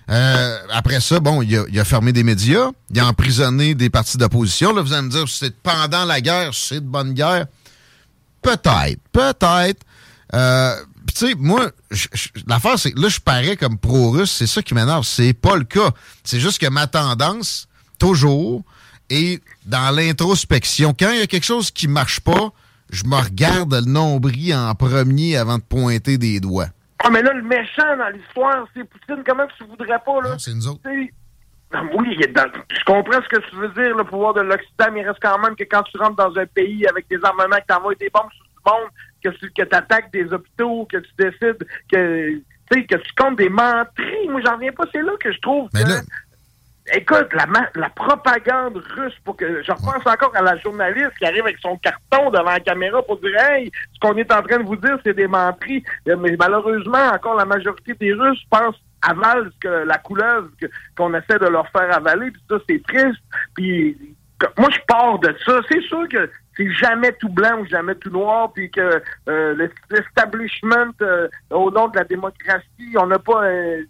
Euh, 0.09 0.57
après 0.71 0.99
ça, 1.01 1.19
bon, 1.19 1.43
il 1.43 1.55
a, 1.55 1.65
il 1.69 1.79
a, 1.79 1.85
fermé 1.85 2.11
des 2.11 2.23
médias, 2.23 2.71
il 2.89 2.99
a 2.99 3.05
emprisonné 3.05 3.75
des 3.75 3.91
partis 3.91 4.17
d'opposition. 4.17 4.73
Là, 4.73 4.81
vous 4.81 4.91
allez 4.91 5.03
me 5.03 5.11
dire, 5.11 5.27
c'est 5.27 5.55
pendant 5.61 6.05
la 6.05 6.19
guerre, 6.19 6.49
c'est 6.53 6.79
de 6.79 6.87
bonne 6.87 7.13
guerre. 7.13 7.45
Peut-être, 8.41 8.99
peut-être. 9.11 9.81
Euh, 10.33 10.75
tu 11.07 11.27
sais, 11.27 11.35
moi, 11.35 11.71
l'affaire, 12.47 12.77
c'est 12.77 12.91
que 12.91 12.99
là, 13.01 13.09
je 13.09 13.19
parais 13.19 13.57
comme 13.57 13.77
pro-russe, 13.77 14.31
c'est 14.31 14.47
ça 14.47 14.61
qui 14.61 14.73
m'énerve. 14.73 15.03
C'est 15.03 15.33
pas 15.33 15.55
le 15.55 15.63
cas. 15.63 15.89
C'est 16.23 16.39
juste 16.39 16.59
que 16.61 16.67
ma 16.67 16.87
tendance, 16.87 17.67
toujours, 17.97 18.63
est 19.09 19.41
dans 19.65 19.95
l'introspection. 19.95 20.93
Quand 20.97 21.11
il 21.11 21.19
y 21.19 21.21
a 21.23 21.27
quelque 21.27 21.45
chose 21.45 21.71
qui 21.71 21.87
marche 21.87 22.19
pas, 22.19 22.51
je 22.91 23.03
me 23.05 23.15
regarde 23.15 23.73
le 23.73 23.81
nombril 23.81 24.55
en 24.55 24.73
premier 24.75 25.37
avant 25.37 25.57
de 25.57 25.63
pointer 25.63 26.17
des 26.17 26.39
doigts. 26.39 26.69
Ah, 27.03 27.09
mais 27.09 27.21
là, 27.21 27.33
le 27.33 27.43
méchant 27.43 27.97
dans 27.97 28.09
l'histoire, 28.09 28.67
c'est 28.73 28.83
Poutine. 28.83 29.23
Comment 29.25 29.45
tu 29.57 29.63
voudrais 29.63 29.99
pas, 30.05 30.21
là? 30.21 30.35
C'est 30.37 30.53
nous 30.53 30.67
autres. 30.67 30.81
Oui, 31.71 32.17
je 32.19 32.83
comprends 32.83 33.21
ce 33.21 33.27
que 33.29 33.47
tu 33.47 33.55
veux 33.55 33.69
dire, 33.69 33.95
le 33.95 34.03
pouvoir 34.03 34.33
de 34.33 34.41
l'Occident, 34.41 34.87
mais 34.91 35.01
il 35.01 35.07
reste 35.07 35.19
quand 35.21 35.37
même 35.37 35.55
que 35.55 35.63
quand 35.65 35.83
tu 35.83 35.97
rentres 35.97 36.15
dans 36.15 36.35
un 36.35 36.45
pays 36.47 36.87
avec 36.87 37.07
des 37.09 37.23
armements, 37.23 37.57
que 37.57 37.67
tu 37.67 37.73
envoies 37.75 37.95
des 37.95 38.09
bombes 38.09 38.31
sur 38.31 38.45
le 38.65 38.71
monde, 38.71 38.89
que 39.23 39.29
tu 39.29 39.51
que 39.51 39.75
attaques 39.75 40.11
des 40.11 40.33
hôpitaux, 40.33 40.87
que 40.91 40.97
tu 40.97 41.11
décides 41.17 41.67
que, 41.91 42.41
que 42.71 42.95
tu 42.95 43.13
comptes 43.15 43.37
des 43.37 43.49
menteries. 43.49 44.27
Moi, 44.29 44.41
j'en 44.43 44.57
viens 44.57 44.71
pas. 44.71 44.85
C'est 44.91 45.01
là 45.01 45.11
que 45.19 45.31
je 45.31 45.39
trouve 45.39 45.69
Écoute, 46.91 47.27
la, 47.33 47.45
la 47.75 47.89
propagande 47.89 48.77
russe 48.95 49.13
pour 49.23 49.37
que. 49.37 49.61
Je 49.61 49.71
repense 49.71 50.07
encore 50.07 50.35
à 50.35 50.41
la 50.41 50.57
journaliste 50.57 51.11
qui 51.19 51.25
arrive 51.25 51.43
avec 51.43 51.59
son 51.59 51.77
carton 51.77 52.31
devant 52.31 52.49
la 52.49 52.59
caméra 52.59 53.03
pour 53.03 53.19
dire 53.19 53.39
Hey, 53.39 53.71
ce 53.93 53.99
qu'on 53.99 54.17
est 54.17 54.31
en 54.33 54.41
train 54.41 54.57
de 54.57 54.63
vous 54.63 54.75
dire, 54.75 54.97
c'est 55.05 55.13
des 55.13 55.27
menteries. 55.27 55.83
Mais 56.07 56.35
malheureusement, 56.39 57.09
encore 57.13 57.35
la 57.35 57.45
majorité 57.45 57.93
des 57.93 58.13
Russes 58.13 58.43
pensent 58.49 58.81
avalent 59.01 59.49
que 59.59 59.67
la 59.67 59.97
couleuvre 59.97 60.49
qu'on 60.97 61.13
essaie 61.13 61.39
de 61.39 61.47
leur 61.47 61.67
faire 61.69 61.95
avaler, 61.95 62.31
puis 62.31 62.41
ça, 62.49 62.57
c'est 62.67 62.81
triste. 62.83 63.21
Puis 63.55 64.15
moi, 64.57 64.69
je 64.71 64.79
pars 64.87 65.19
de 65.19 65.35
ça. 65.45 65.59
C'est 65.69 65.81
sûr 65.81 66.07
que 66.07 66.29
c'est 66.55 66.71
jamais 66.71 67.11
tout 67.13 67.29
blanc 67.29 67.59
ou 67.59 67.65
jamais 67.65 67.95
tout 67.95 68.09
noir, 68.09 68.51
puis 68.53 68.69
que 68.69 69.01
euh, 69.27 69.67
l'establishment, 69.89 70.93
euh, 71.01 71.27
au 71.51 71.71
nom 71.71 71.87
de 71.87 71.97
la 71.97 72.03
démocratie, 72.03 72.95
on 72.97 73.07
n'a 73.07 73.19
pas... 73.19 73.45
Euh, 73.45 73.83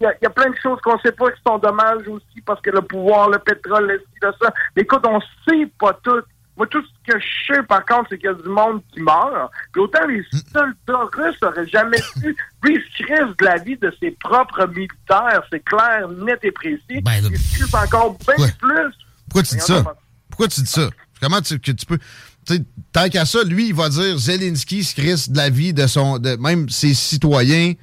il 0.00 0.12
y, 0.22 0.26
a 0.26 0.30
plein 0.30 0.50
de 0.50 0.56
choses 0.56 0.80
qu'on 0.80 0.98
sait 0.98 1.12
pas 1.12 1.30
qui 1.30 1.40
sont 1.46 1.56
dommages 1.56 2.06
aussi 2.08 2.40
parce 2.44 2.60
que 2.60 2.70
le 2.70 2.82
pouvoir, 2.82 3.30
le 3.30 3.38
pétrole, 3.38 3.86
le 3.86 3.98
ci, 4.00 4.20
ça. 4.20 4.52
Mais 4.76 4.82
écoute, 4.82 5.06
on 5.06 5.20
sait 5.48 5.70
pas 5.78 5.98
tout. 6.02 6.20
Moi, 6.56 6.68
tout 6.68 6.82
ce 6.82 7.12
que 7.12 7.18
je 7.18 7.52
sais, 7.52 7.62
par 7.64 7.84
contre, 7.84 8.10
c'est 8.10 8.18
qu'il 8.18 8.26
y 8.26 8.32
a 8.32 8.34
du 8.34 8.48
monde 8.48 8.80
qui 8.92 9.00
meurt. 9.00 9.50
Puis 9.72 9.82
autant 9.82 10.06
les 10.06 10.20
hmm. 10.20 10.38
soldats 10.52 11.10
russes 11.12 11.36
n'auraient 11.42 11.66
jamais 11.66 11.98
pu 12.20 12.36
risquer 12.62 13.24
de 13.38 13.44
la 13.44 13.56
vie 13.58 13.76
de 13.76 13.92
ses 14.00 14.12
propres 14.12 14.66
militaires. 14.68 15.42
C'est 15.50 15.64
clair, 15.64 16.08
net 16.08 16.38
et 16.42 16.52
précis. 16.52 17.00
Ben, 17.02 17.12
Ils 17.22 17.76
encore 17.76 18.16
bien 18.18 18.46
plus. 18.60 18.94
Pourquoi 19.28 19.42
tu 19.42 19.56
dis 19.56 19.60
ça? 19.60 19.84
Pourquoi 20.30 20.48
tu 20.48 20.60
dis 20.60 20.70
ça? 20.70 20.90
Comment 21.20 21.40
tu, 21.40 21.58
que 21.58 21.72
tu 21.72 21.86
peux... 21.86 21.98
tant 22.92 23.08
qu'à 23.08 23.24
ça, 23.24 23.42
lui, 23.42 23.68
il 23.68 23.74
va 23.74 23.88
dire 23.88 24.16
Zelensky 24.16 24.84
se 24.84 25.00
risque 25.00 25.30
de 25.30 25.36
la 25.38 25.50
vie 25.50 25.72
de 25.72 25.86
son 25.86 26.18
de 26.18 26.36
même 26.36 26.68
ses 26.68 26.94
citoyens. 26.94 27.74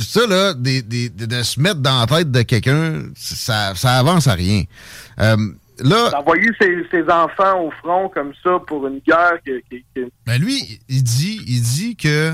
Ça, 0.00 0.26
là, 0.26 0.54
de 0.54 1.42
se 1.42 1.60
mettre 1.60 1.80
dans 1.80 2.00
la 2.00 2.06
tête 2.06 2.30
de 2.30 2.42
quelqu'un, 2.42 3.02
ça, 3.16 3.74
ça 3.74 3.98
avance 3.98 4.26
à 4.26 4.34
rien. 4.34 4.64
Euh, 5.18 5.36
D'envoyer 5.82 6.50
ses, 6.60 7.02
enfants 7.10 7.60
au 7.60 7.70
front 7.82 8.08
comme 8.08 8.32
ça 8.42 8.58
pour 8.66 8.86
une 8.86 9.00
guerre 9.00 9.34
qui. 9.44 9.84
Ben 10.26 10.40
lui, 10.40 10.80
il 10.88 11.02
dit, 11.02 11.40
il 11.46 11.62
dit 11.62 11.96
que 11.96 12.32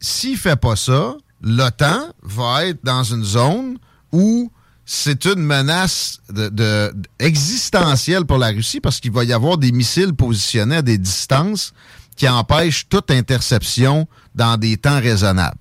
s'il 0.00 0.36
fait 0.36 0.56
pas 0.56 0.76
ça, 0.76 1.16
l'OTAN 1.42 2.12
va 2.22 2.66
être 2.66 2.82
dans 2.82 3.04
une 3.04 3.24
zone 3.24 3.78
où 4.12 4.50
c'est 4.84 5.24
une 5.26 5.40
menace 5.40 6.20
existentielle 7.18 8.24
pour 8.24 8.38
la 8.38 8.48
Russie 8.48 8.80
parce 8.80 9.00
qu'il 9.00 9.12
va 9.12 9.24
y 9.24 9.32
avoir 9.32 9.58
des 9.58 9.72
missiles 9.72 10.14
positionnés 10.14 10.76
à 10.76 10.82
des 10.82 10.98
distances 10.98 11.72
qui 12.16 12.28
empêche 12.28 12.88
toute 12.88 13.10
interception 13.10 14.06
dans 14.34 14.56
des 14.56 14.76
temps 14.76 15.00
raisonnables. 15.00 15.58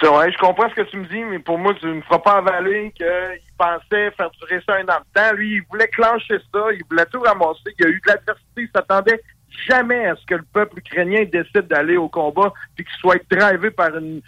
C'est 0.00 0.06
vrai, 0.06 0.30
je 0.30 0.38
comprends 0.38 0.68
ce 0.68 0.74
que 0.74 0.82
tu 0.82 0.98
me 0.98 1.06
dis, 1.06 1.24
mais 1.24 1.38
pour 1.38 1.58
moi, 1.58 1.74
tu 1.74 1.86
ne 1.86 1.94
me 1.94 2.02
feras 2.02 2.18
pas 2.18 2.36
avaler 2.36 2.92
qu'il 2.94 3.06
pensait 3.56 4.10
faire 4.12 4.30
durer 4.38 4.60
ça 4.66 4.74
un 4.74 4.82
an 4.82 5.00
de 5.00 5.20
temps. 5.20 5.34
Lui, 5.34 5.56
il 5.56 5.62
voulait 5.70 5.88
clencher 5.88 6.38
ça, 6.52 6.60
il 6.72 6.82
voulait 6.88 7.06
tout 7.06 7.20
ramasser. 7.20 7.74
Il 7.78 7.84
y 7.84 7.86
a 7.86 7.90
eu 7.90 8.00
de 8.06 8.08
l'adversité, 8.12 8.62
il 8.62 8.68
s'attendait 8.74 9.20
jamais 9.68 10.06
à 10.06 10.16
ce 10.16 10.24
que 10.26 10.34
le 10.34 10.44
peuple 10.52 10.78
ukrainien 10.78 11.24
décide 11.30 11.68
d'aller 11.68 11.96
au 11.96 12.08
combat 12.08 12.52
puis 12.76 12.84
qu'il 12.84 12.94
soit 13.00 13.20
drivé 13.30 13.70
par 13.70 13.90
une, 13.96 14.22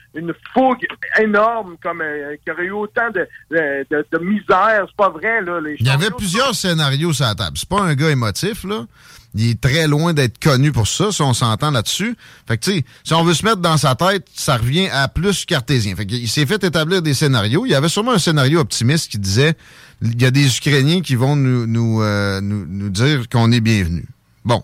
fougue 0.52 0.86
énorme 1.20 1.76
comme 1.82 2.00
euh, 2.02 2.36
qu'il 2.36 2.48
y 2.48 2.50
aurait 2.52 2.64
eu 2.64 2.70
autant 2.70 3.10
de, 3.10 3.26
de, 3.50 4.18
misère. 4.18 4.86
C'est 4.86 4.96
pas 4.96 5.10
vrai, 5.10 5.42
là. 5.42 5.60
Il 5.78 5.86
y 5.86 5.90
avait 5.90 6.10
plusieurs 6.10 6.54
scénarios 6.54 7.12
sur 7.12 7.26
la 7.26 7.34
table. 7.34 7.56
C'est 7.56 7.68
pas 7.68 7.80
un 7.80 7.94
gars 7.94 8.10
émotif, 8.10 8.64
là. 8.64 8.86
Il 9.34 9.50
est 9.50 9.60
très 9.60 9.86
loin 9.86 10.12
d'être 10.12 10.42
connu 10.42 10.72
pour 10.72 10.88
ça, 10.88 11.12
si 11.12 11.22
on 11.22 11.32
s'entend 11.32 11.70
là-dessus. 11.70 12.16
Fait 12.48 12.58
que, 12.58 12.64
tu 12.64 12.72
sais, 12.78 12.84
si 13.04 13.14
on 13.14 13.22
veut 13.22 13.34
se 13.34 13.44
mettre 13.44 13.58
dans 13.58 13.76
sa 13.76 13.94
tête, 13.94 14.26
ça 14.34 14.56
revient 14.56 14.88
à 14.88 15.06
plus 15.06 15.44
cartésien. 15.44 15.94
Fait 15.94 16.04
qu'il 16.04 16.28
s'est 16.28 16.46
fait 16.46 16.64
établir 16.64 17.00
des 17.00 17.14
scénarios. 17.14 17.64
Il 17.64 17.70
y 17.70 17.76
avait 17.76 17.88
sûrement 17.88 18.12
un 18.12 18.18
scénario 18.18 18.58
optimiste 18.58 19.08
qui 19.08 19.18
disait 19.18 19.54
il 20.02 20.20
y 20.20 20.24
a 20.24 20.32
des 20.32 20.56
Ukrainiens 20.56 21.00
qui 21.00 21.14
vont 21.14 21.36
nous, 21.36 21.66
nous, 21.66 22.02
euh, 22.02 22.40
nous, 22.40 22.66
nous 22.66 22.88
dire 22.88 23.28
qu'on 23.28 23.52
est 23.52 23.60
bienvenus. 23.60 24.06
Bon. 24.44 24.62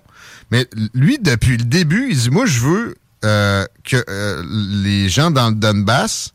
Mais 0.50 0.66
lui, 0.94 1.18
depuis 1.18 1.56
le 1.56 1.64
début, 1.64 2.08
il 2.10 2.18
dit 2.18 2.30
Moi, 2.30 2.46
je 2.46 2.60
veux 2.60 2.96
euh, 3.24 3.66
que 3.84 4.02
euh, 4.08 4.42
les 4.82 5.08
gens 5.08 5.30
dans 5.30 5.48
le 5.48 5.56
Donbass 5.56 6.32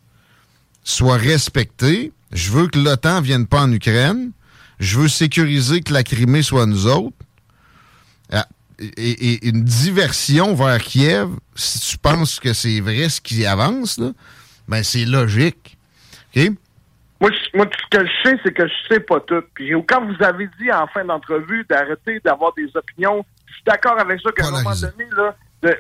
soient 0.83 1.17
respectés. 1.17 2.11
Je 2.31 2.51
veux 2.51 2.67
que 2.67 2.79
l'OTAN 2.79 3.21
ne 3.21 3.25
vienne 3.25 3.47
pas 3.47 3.61
en 3.61 3.71
Ukraine. 3.71 4.31
Je 4.79 4.99
veux 4.99 5.07
sécuriser 5.07 5.81
que 5.81 5.93
la 5.93 6.03
Crimée 6.03 6.41
soit 6.41 6.65
nous 6.65 6.87
autres. 6.87 7.15
Ah, 8.31 8.47
et, 8.79 9.47
une 9.47 9.63
diversion 9.63 10.55
vers 10.55 10.81
Kiev, 10.81 11.29
si 11.55 11.79
tu 11.79 11.97
penses 11.97 12.39
que 12.39 12.53
c'est 12.53 12.79
vrai 12.79 13.09
ce 13.09 13.21
qui 13.21 13.45
avance, 13.45 13.99
ben 14.67 14.83
c'est 14.83 15.05
logique. 15.05 15.77
Moi, 17.21 17.29
moi, 17.53 17.67
ce 17.71 17.97
que 17.97 18.03
je 18.05 18.29
sais, 18.29 18.39
c'est 18.43 18.51
que 18.51 18.67
je 18.67 18.73
sais 18.89 18.99
pas 18.99 19.19
tout. 19.19 19.43
Puis 19.53 19.71
quand 19.87 20.03
vous 20.03 20.23
avez 20.23 20.49
dit 20.59 20.71
en 20.71 20.87
fin 20.87 21.05
d'entrevue 21.05 21.63
d'arrêter 21.69 22.19
d'avoir 22.25 22.51
des 22.53 22.75
opinions, 22.75 23.23
je 23.45 23.53
suis 23.53 23.63
d'accord 23.63 23.99
avec 23.99 24.19
ça 24.21 24.31
qu'à 24.31 24.47
un 24.47 24.51
moment 24.51 24.71
donné, 24.71 25.07
là, 25.15 25.35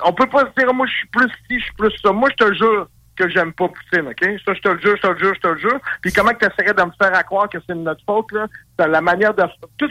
on 0.05 0.13
peut 0.13 0.27
pas 0.27 0.41
se 0.41 0.61
dire 0.61 0.71
moi 0.71 0.85
je 0.85 0.93
suis 0.93 1.07
plus 1.07 1.27
ci, 1.47 1.59
je 1.59 1.63
suis 1.63 1.73
plus 1.73 1.91
ça. 2.03 2.11
Moi, 2.11 2.29
je 2.29 2.45
te 2.45 2.53
jure, 2.53 2.87
que 3.25 3.33
j'aime 3.33 3.53
pas 3.53 3.67
Poutine, 3.67 4.07
OK? 4.07 4.39
Ça, 4.45 4.53
je 4.53 4.61
te 4.61 4.69
le 4.69 4.79
jure, 4.79 4.95
je 4.97 5.01
te 5.01 5.07
le 5.07 5.17
jure, 5.17 5.33
je 5.35 5.39
te 5.39 5.47
le 5.47 5.57
jure. 5.57 5.79
Puis 6.01 6.11
comment 6.11 6.31
tu 6.33 6.45
essaierais 6.45 6.73
de 6.73 6.83
me 6.83 6.91
faire 7.01 7.15
à 7.15 7.23
croire 7.23 7.49
que 7.49 7.57
c'est 7.67 7.75
de 7.75 7.79
notre 7.79 8.03
faute, 8.05 8.31
là? 8.31 8.47
C'est 8.79 8.87
la 8.87 9.01
manière 9.01 9.33
de... 9.33 9.43
Tout 9.77 9.89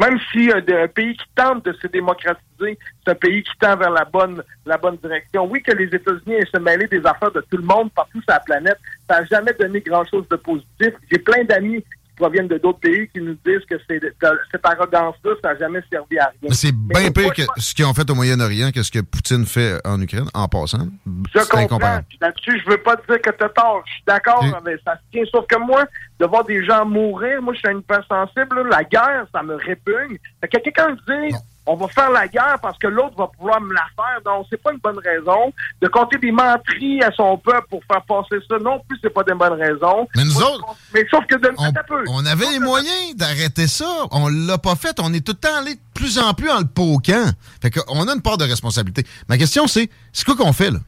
même 0.00 0.18
si 0.32 0.50
euh, 0.50 0.60
un 0.84 0.88
pays 0.88 1.16
qui 1.16 1.24
tente 1.36 1.64
de 1.64 1.72
se 1.74 1.86
démocratiser, 1.86 2.78
c'est 3.04 3.12
un 3.12 3.14
pays 3.14 3.44
qui 3.44 3.52
tend 3.60 3.76
vers 3.76 3.90
la 3.90 4.04
bonne 4.04 4.42
la 4.64 4.76
bonne 4.76 4.96
direction. 4.96 5.46
Oui, 5.46 5.62
que 5.62 5.72
les 5.72 5.84
États-Unis 5.84 6.34
aient 6.34 6.50
se 6.52 6.58
mêler 6.58 6.88
des 6.88 7.04
affaires 7.06 7.30
de 7.30 7.40
tout 7.42 7.56
le 7.56 7.62
monde 7.62 7.92
partout 7.92 8.20
sur 8.22 8.30
la 8.30 8.40
planète, 8.40 8.78
ça 9.08 9.20
n'a 9.20 9.26
jamais 9.26 9.52
donné 9.52 9.80
grand-chose 9.80 10.26
de 10.28 10.36
positif. 10.36 10.94
J'ai 11.10 11.18
plein 11.18 11.44
d'amis 11.44 11.84
proviennent 12.16 12.48
de 12.48 12.58
d'autres 12.58 12.80
pays 12.80 13.08
qui 13.08 13.20
nous 13.20 13.36
disent 13.44 13.64
que 13.68 13.76
cette 13.88 14.64
arrogance-là, 14.64 15.32
ça 15.42 15.52
n'a 15.52 15.58
jamais 15.58 15.80
servi 15.90 16.18
à 16.18 16.32
rien. 16.40 16.50
C'est 16.52 16.72
bien 16.72 17.10
pire 17.10 17.32
que 17.32 17.42
ce 17.58 17.74
qu'ils 17.74 17.84
ont 17.84 17.94
fait 17.94 18.10
au 18.10 18.14
Moyen-Orient 18.14 18.72
que 18.72 18.82
ce 18.82 18.90
que 18.90 19.00
Poutine 19.00 19.46
fait 19.46 19.78
en 19.84 20.00
Ukraine, 20.00 20.28
en 20.34 20.48
passant. 20.48 20.88
Je 21.06 21.48
comprends. 21.48 22.00
Là-dessus, 22.20 22.60
je 22.64 22.70
veux 22.70 22.78
pas 22.78 22.96
te 22.96 23.06
dire 23.12 23.22
que 23.22 23.30
tu 23.30 23.44
as 23.44 23.48
tort. 23.50 23.82
Je 23.86 23.92
suis 23.92 24.02
d'accord, 24.06 24.44
mais 24.64 24.76
ça 24.84 24.94
se 24.94 25.00
tient. 25.12 25.24
Sauf 25.30 25.46
que 25.46 25.58
moi, 25.58 25.84
de 26.18 26.26
voir 26.26 26.44
des 26.44 26.64
gens 26.64 26.84
mourir, 26.84 27.42
moi, 27.42 27.54
je 27.54 27.60
suis 27.60 27.70
une 27.70 27.82
personne 27.82 28.26
sensible. 28.26 28.68
La 28.70 28.82
guerre, 28.84 29.26
ça 29.32 29.42
me 29.42 29.54
répugne. 29.54 30.18
Fait 30.40 30.48
que 30.48 30.58
quelqu'un 30.58 30.96
dit 31.06 31.34
on 31.66 31.74
va 31.76 31.88
faire 31.88 32.10
la 32.10 32.28
guerre 32.28 32.58
parce 32.62 32.78
que 32.78 32.86
l'autre 32.86 33.16
va 33.16 33.26
pouvoir 33.26 33.60
me 33.60 33.74
la 33.74 33.86
faire. 33.96 34.20
Donc, 34.24 34.46
c'est 34.48 34.62
pas 34.62 34.72
une 34.72 34.78
bonne 34.78 34.98
raison. 34.98 35.52
De 35.82 35.88
compter 35.88 36.18
des 36.18 36.30
menteries 36.30 37.02
à 37.02 37.10
son 37.12 37.36
peuple 37.38 37.66
pour 37.70 37.82
faire 37.90 38.02
passer 38.02 38.36
ça, 38.48 38.58
non 38.58 38.80
plus, 38.88 38.98
c'est 39.02 39.10
pas 39.10 39.22
une 39.28 39.38
bonne 39.38 39.60
raison. 39.60 40.08
Mais 40.14 40.24
nous 40.24 40.40
autres, 40.40 40.64
mais 40.94 41.04
sauf 41.10 41.24
que 41.26 41.36
de, 41.36 41.50
on, 41.58 41.72
peu. 41.72 42.04
on 42.08 42.24
avait 42.24 42.50
les 42.50 42.60
moyens 42.60 43.16
d'arrêter 43.16 43.66
ça. 43.66 43.88
On 44.12 44.28
l'a 44.28 44.58
pas 44.58 44.76
fait. 44.76 44.98
On 45.00 45.12
est 45.12 45.24
tout 45.24 45.32
le 45.32 45.48
temps 45.48 45.56
allé 45.56 45.74
de 45.74 45.80
plus 45.94 46.18
en 46.18 46.34
plus 46.34 46.50
en 46.50 46.60
le 46.60 46.66
poquant. 46.66 47.30
Fait 47.60 47.70
qu'on 47.70 48.08
a 48.08 48.12
une 48.12 48.22
part 48.22 48.38
de 48.38 48.44
responsabilité. 48.44 49.04
Ma 49.28 49.36
question, 49.36 49.66
c'est, 49.66 49.90
c'est 50.12 50.24
quoi 50.24 50.36
qu'on 50.36 50.52
fait, 50.52 50.70
là? 50.70 50.78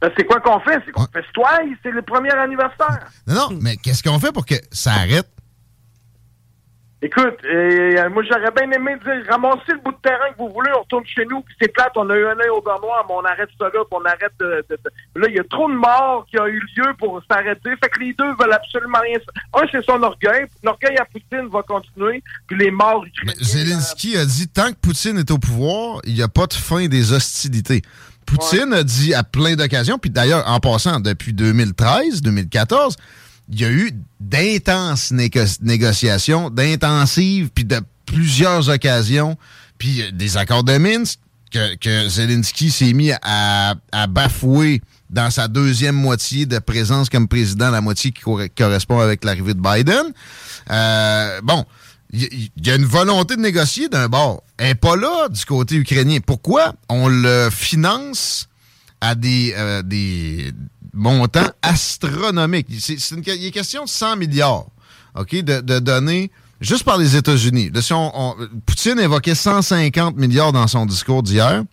Ben, 0.00 0.10
c'est 0.16 0.24
quoi 0.24 0.40
qu'on 0.40 0.60
fait? 0.60 0.80
C'est 0.86 0.92
qu'on 0.92 1.06
fait 1.12 1.24
toi, 1.34 1.50
c'est 1.82 1.90
le 1.90 2.02
premier 2.02 2.30
anniversaire. 2.30 3.10
Non, 3.26 3.34
non, 3.34 3.58
mais 3.60 3.76
qu'est-ce 3.76 4.02
qu'on 4.02 4.18
fait 4.18 4.32
pour 4.32 4.46
que 4.46 4.54
ça 4.70 4.92
arrête? 4.92 5.28
Écoute, 7.02 7.38
euh, 7.46 8.10
moi 8.10 8.22
j'aurais 8.28 8.50
bien 8.50 8.70
aimé 8.72 8.92
dire 9.02 9.24
ramassez 9.30 9.72
le 9.72 9.80
bout 9.82 9.92
de 9.92 10.00
terrain 10.02 10.30
que 10.32 10.38
vous 10.38 10.50
voulez, 10.50 10.70
on 10.76 10.82
retourne 10.82 11.06
chez 11.06 11.24
nous, 11.24 11.40
puis 11.40 11.54
c'est 11.58 11.72
plate, 11.72 11.92
on 11.96 12.10
a 12.10 12.14
eu 12.14 12.26
un 12.26 12.38
œil 12.38 12.50
au 12.50 12.60
beurre 12.60 12.80
noir, 12.82 13.06
mais 13.08 13.14
on 13.16 13.24
arrête 13.24 13.48
ça 13.58 13.64
là, 13.64 13.70
puis 13.70 13.98
on 13.98 14.04
arrête 14.04 14.32
de, 14.38 14.62
Là, 15.16 15.26
il 15.28 15.34
y 15.34 15.40
a 15.40 15.44
trop 15.44 15.70
de 15.70 15.76
morts 15.76 16.26
qui 16.30 16.38
ont 16.38 16.46
eu 16.46 16.60
lieu 16.76 16.92
pour 16.98 17.20
s'arrêter. 17.30 17.70
Fait 17.82 17.88
que 17.88 18.00
les 18.00 18.12
deux 18.12 18.30
veulent 18.38 18.52
absolument 18.52 18.98
rien. 19.00 19.18
Un, 19.54 19.62
c'est 19.72 19.84
son 19.84 20.02
orgueil. 20.02 20.44
L'orgueil 20.62 20.96
à 20.98 21.04
Poutine 21.06 21.48
va 21.50 21.62
continuer, 21.62 22.22
puis 22.46 22.58
les 22.58 22.70
morts 22.70 23.04
mais 23.24 23.32
Zelensky 23.40 24.16
a 24.18 24.26
dit 24.26 24.48
tant 24.48 24.70
que 24.70 24.76
Poutine 24.76 25.18
est 25.18 25.30
au 25.30 25.38
pouvoir, 25.38 26.00
il 26.04 26.14
n'y 26.14 26.22
a 26.22 26.28
pas 26.28 26.46
de 26.46 26.54
fin 26.54 26.86
des 26.86 27.12
hostilités. 27.14 27.80
Poutine 28.26 28.74
a 28.74 28.84
dit 28.84 29.14
à 29.14 29.24
plein 29.24 29.56
d'occasions, 29.56 29.98
puis 29.98 30.10
d'ailleurs, 30.10 30.46
en 30.46 30.60
passant 30.60 31.00
depuis 31.00 31.32
2013, 31.32 32.20
2014, 32.22 32.96
il 33.50 33.60
y 33.60 33.64
a 33.64 33.70
eu 33.70 33.92
d'intenses 34.20 35.12
négociations, 35.12 36.50
d'intensives, 36.50 37.50
puis 37.54 37.64
de 37.64 37.80
plusieurs 38.06 38.68
occasions, 38.68 39.36
puis 39.78 40.04
des 40.12 40.36
accords 40.36 40.64
de 40.64 40.78
Minsk 40.78 41.18
que, 41.50 42.08
Zelensky 42.08 42.70
s'est 42.70 42.92
mis 42.92 43.10
à, 43.22 43.74
bafouer 44.08 44.80
dans 45.08 45.30
sa 45.30 45.48
deuxième 45.48 45.96
moitié 45.96 46.46
de 46.46 46.58
présence 46.60 47.10
comme 47.10 47.26
président, 47.26 47.70
la 47.70 47.80
moitié 47.80 48.12
qui 48.12 48.22
correspond 48.56 49.00
avec 49.00 49.24
l'arrivée 49.24 49.54
de 49.54 49.60
Biden. 49.60 50.12
Euh, 50.70 51.40
bon, 51.42 51.64
il 52.12 52.50
y, 52.64 52.70
a 52.70 52.76
une 52.76 52.84
volonté 52.84 53.36
de 53.36 53.40
négocier 53.40 53.88
d'un 53.88 54.08
bord. 54.08 54.42
Elle 54.58 54.68
n'est 54.68 54.74
pas 54.76 54.96
là 54.96 55.28
du 55.28 55.44
côté 55.44 55.76
ukrainien. 55.76 56.18
Pourquoi? 56.24 56.74
On 56.88 57.08
le 57.08 57.48
finance 57.50 58.48
à 59.00 59.14
des, 59.14 59.54
euh, 59.56 59.82
des, 59.82 60.52
montant 60.92 61.46
astronomique. 61.62 62.68
Une, 62.68 63.22
il 63.26 63.46
est 63.46 63.50
question 63.50 63.84
de 63.84 63.88
100 63.88 64.16
milliards, 64.16 64.66
de, 65.16 65.78
données 65.78 66.30
juste 66.60 66.84
par 66.84 66.98
les 66.98 67.16
États-Unis. 67.16 67.70
Si 67.80 67.92
on, 67.92 68.36
Poutine 68.66 68.98
évoquait 68.98 69.34
150 69.34 70.16
milliards 70.16 70.52
dans 70.52 70.66
son 70.66 70.86
discours 70.86 71.22
d'hier. 71.22 71.64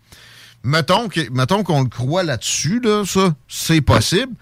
Mettons, 0.63 1.07
mettons 1.31 1.63
qu'on 1.63 1.83
le 1.83 1.89
croit 1.89 2.23
là-dessus, 2.23 2.81
là, 2.81 3.03
ça, 3.05 3.33
c'est 3.47 3.79
possible, 3.79 4.33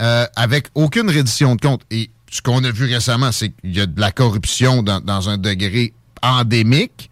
euh, 0.00 0.26
avec 0.36 0.66
aucune 0.74 1.08
reddition 1.08 1.54
de 1.54 1.60
compte. 1.60 1.82
Et 1.90 2.10
ce 2.30 2.42
qu'on 2.42 2.62
a 2.64 2.70
vu 2.70 2.92
récemment, 2.92 3.32
c'est 3.32 3.50
qu'il 3.50 3.76
y 3.76 3.80
a 3.80 3.86
de 3.86 4.00
la 4.00 4.12
corruption 4.12 4.82
dans, 4.82 5.00
dans 5.00 5.28
un 5.28 5.38
degré 5.38 5.94
endémique. 6.22 7.10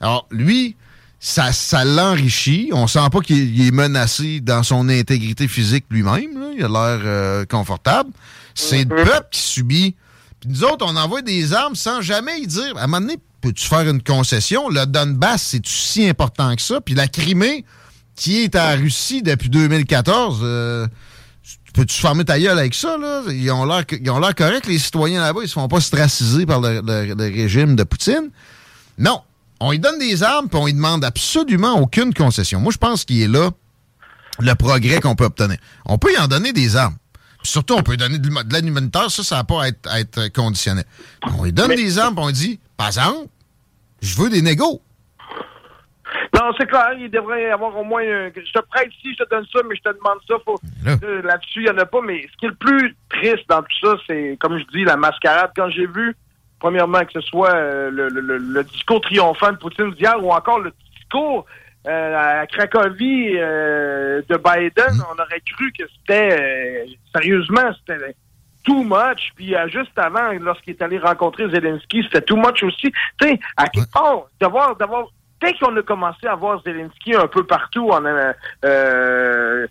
Alors, 0.00 0.26
lui, 0.30 0.76
ça, 1.24 1.52
ça 1.52 1.84
l'enrichit. 1.84 2.70
On 2.72 2.88
sent 2.88 3.08
pas 3.12 3.20
qu'il 3.20 3.64
est 3.64 3.70
menacé 3.70 4.40
dans 4.40 4.64
son 4.64 4.88
intégrité 4.88 5.46
physique 5.46 5.84
lui-même. 5.88 6.36
Il 6.58 6.64
a 6.64 6.68
l'air 6.68 7.00
euh, 7.04 7.44
confortable. 7.46 8.10
C'est 8.56 8.82
le 8.82 8.96
mhm. 8.96 9.04
peuple 9.04 9.28
qui 9.30 9.40
subit. 9.40 9.94
Puis 10.40 10.50
nous 10.50 10.64
autres, 10.64 10.84
on 10.84 10.96
envoie 10.96 11.22
des 11.22 11.52
armes 11.52 11.76
sans 11.76 12.02
jamais 12.02 12.40
y 12.40 12.48
dire. 12.48 12.76
À 12.76 12.82
un 12.82 12.86
moment 12.88 13.00
donné, 13.00 13.18
peux-tu 13.40 13.68
faire 13.68 13.88
une 13.88 14.02
concession? 14.02 14.68
Le 14.68 14.84
Donbass, 14.84 15.42
c'est 15.42 15.64
si 15.64 16.08
important 16.08 16.56
que 16.56 16.62
ça? 16.62 16.80
Puis 16.80 16.96
la 16.96 17.06
Crimée, 17.06 17.64
qui 18.16 18.40
est 18.40 18.56
à 18.56 18.74
Russie 18.74 19.22
depuis 19.22 19.48
2014, 19.48 20.40
euh, 20.42 20.88
peux-tu 21.72 22.00
fermer 22.00 22.24
ta 22.24 22.40
gueule 22.40 22.58
avec 22.58 22.74
ça? 22.74 22.98
Là? 22.98 23.22
Ils 23.30 23.48
ont 23.52 23.64
l'air 23.64 24.34
corrects, 24.34 24.66
les 24.66 24.80
citoyens 24.80 25.20
là-bas. 25.20 25.42
Ils 25.44 25.48
se 25.48 25.54
font 25.54 25.68
pas 25.68 25.80
straciser 25.80 26.46
par 26.46 26.60
le 26.60 27.32
régime 27.32 27.76
de 27.76 27.84
Poutine. 27.84 28.30
Non, 28.98 29.20
on 29.62 29.70
lui 29.70 29.78
donne 29.78 29.98
des 29.98 30.22
armes, 30.22 30.48
puis 30.48 30.58
on 30.58 30.66
lui 30.66 30.74
demande 30.74 31.04
absolument 31.04 31.78
aucune 31.80 32.12
concession. 32.12 32.60
Moi, 32.60 32.72
je 32.72 32.78
pense 32.78 33.04
qu'il 33.04 33.22
est 33.22 33.28
là 33.28 33.50
le 34.40 34.54
progrès 34.54 35.00
qu'on 35.00 35.14
peut 35.14 35.24
obtenir. 35.24 35.58
On 35.86 35.98
peut 35.98 36.12
y 36.12 36.18
en 36.18 36.26
donner 36.26 36.52
des 36.52 36.76
armes. 36.76 36.96
surtout, 37.42 37.74
on 37.74 37.82
peut 37.82 37.92
lui 37.92 37.98
donner 37.98 38.18
de 38.18 38.28
l'aide 38.28 38.90
Ça, 39.08 39.22
ça 39.22 39.36
n'a 39.36 39.44
pas 39.44 39.62
à 39.62 39.68
être, 39.68 39.88
être, 39.96 40.32
conditionnel. 40.32 40.84
On 41.38 41.44
lui 41.44 41.52
donne 41.52 41.74
des 41.74 41.98
armes, 41.98 42.14
puis 42.14 42.24
on 42.24 42.26
lui 42.26 42.34
dit, 42.34 42.60
par 42.76 42.88
exemple, 42.88 43.28
je 44.00 44.20
veux 44.20 44.30
des 44.30 44.42
négos. 44.42 44.82
Non, 46.34 46.50
c'est 46.58 46.66
clair, 46.66 46.94
il 46.98 47.10
devrait 47.10 47.44
y 47.44 47.46
avoir 47.46 47.76
au 47.76 47.84
moins. 47.84 48.02
je 48.02 48.52
te 48.52 48.60
prête 48.68 48.88
ici, 48.98 49.14
je 49.18 49.22
te 49.22 49.30
donne 49.30 49.46
ça, 49.52 49.60
mais 49.68 49.76
je 49.76 49.82
te 49.82 49.96
demande 49.96 50.18
ça. 50.26 50.34
Euh, 51.04 51.22
là-dessus, 51.22 51.60
il 51.60 51.64
n'y 51.64 51.70
en 51.70 51.78
a 51.78 51.86
pas. 51.86 52.00
Mais 52.02 52.22
ce 52.32 52.36
qui 52.38 52.46
est 52.46 52.48
le 52.48 52.54
plus 52.54 52.96
triste 53.10 53.48
dans 53.48 53.62
tout 53.62 53.86
ça, 53.86 53.94
c'est, 54.06 54.36
comme 54.40 54.58
je 54.58 54.64
dis, 54.76 54.84
la 54.84 54.96
mascarade. 54.96 55.52
Quand 55.54 55.70
j'ai 55.70 55.86
vu 55.86 56.16
premièrement, 56.62 57.04
que 57.04 57.12
ce 57.14 57.20
soit 57.20 57.54
euh, 57.54 57.90
le, 57.90 58.64
discours 58.64 59.00
triomphant 59.00 59.50
de 59.50 59.56
Poutine 59.56 59.90
d'hier 59.94 60.14
ou 60.24 60.30
encore 60.30 60.60
le 60.60 60.72
discours 60.94 61.44
euh, 61.88 62.40
à 62.42 62.46
Cracovie 62.46 63.32
euh, 63.36 64.22
de 64.28 64.36
Biden, 64.36 64.94
mm. 64.94 65.04
on 65.10 65.20
aurait 65.20 65.42
cru 65.44 65.72
que 65.76 65.84
c'était 65.98 66.86
sérieusement, 67.12 67.72
c'était 67.80 68.14
too 68.64 68.84
much. 68.84 69.32
Puis 69.34 69.54
juste 69.66 69.98
avant, 69.98 70.30
lorsqu'il 70.40 70.74
est 70.74 70.82
allé 70.82 70.98
rencontrer 70.98 71.50
Zelensky, 71.50 72.04
c'était 72.04 72.22
too 72.22 72.36
much 72.36 72.62
aussi. 72.62 72.92
Tu 73.20 73.28
sais, 73.28 73.40
à 73.56 73.64
d'avoir, 74.40 74.76
d'avoir 74.76 75.08
dès 75.42 75.52
qu'on 75.54 75.76
a 75.76 75.82
commencé 75.82 76.26
à 76.26 76.34
voir 76.34 76.62
Zelensky 76.62 77.14
un 77.14 77.26
peu 77.26 77.44
partout, 77.44 77.90
en, 77.90 78.04
euh, 78.04 78.32
euh, 78.64 79.66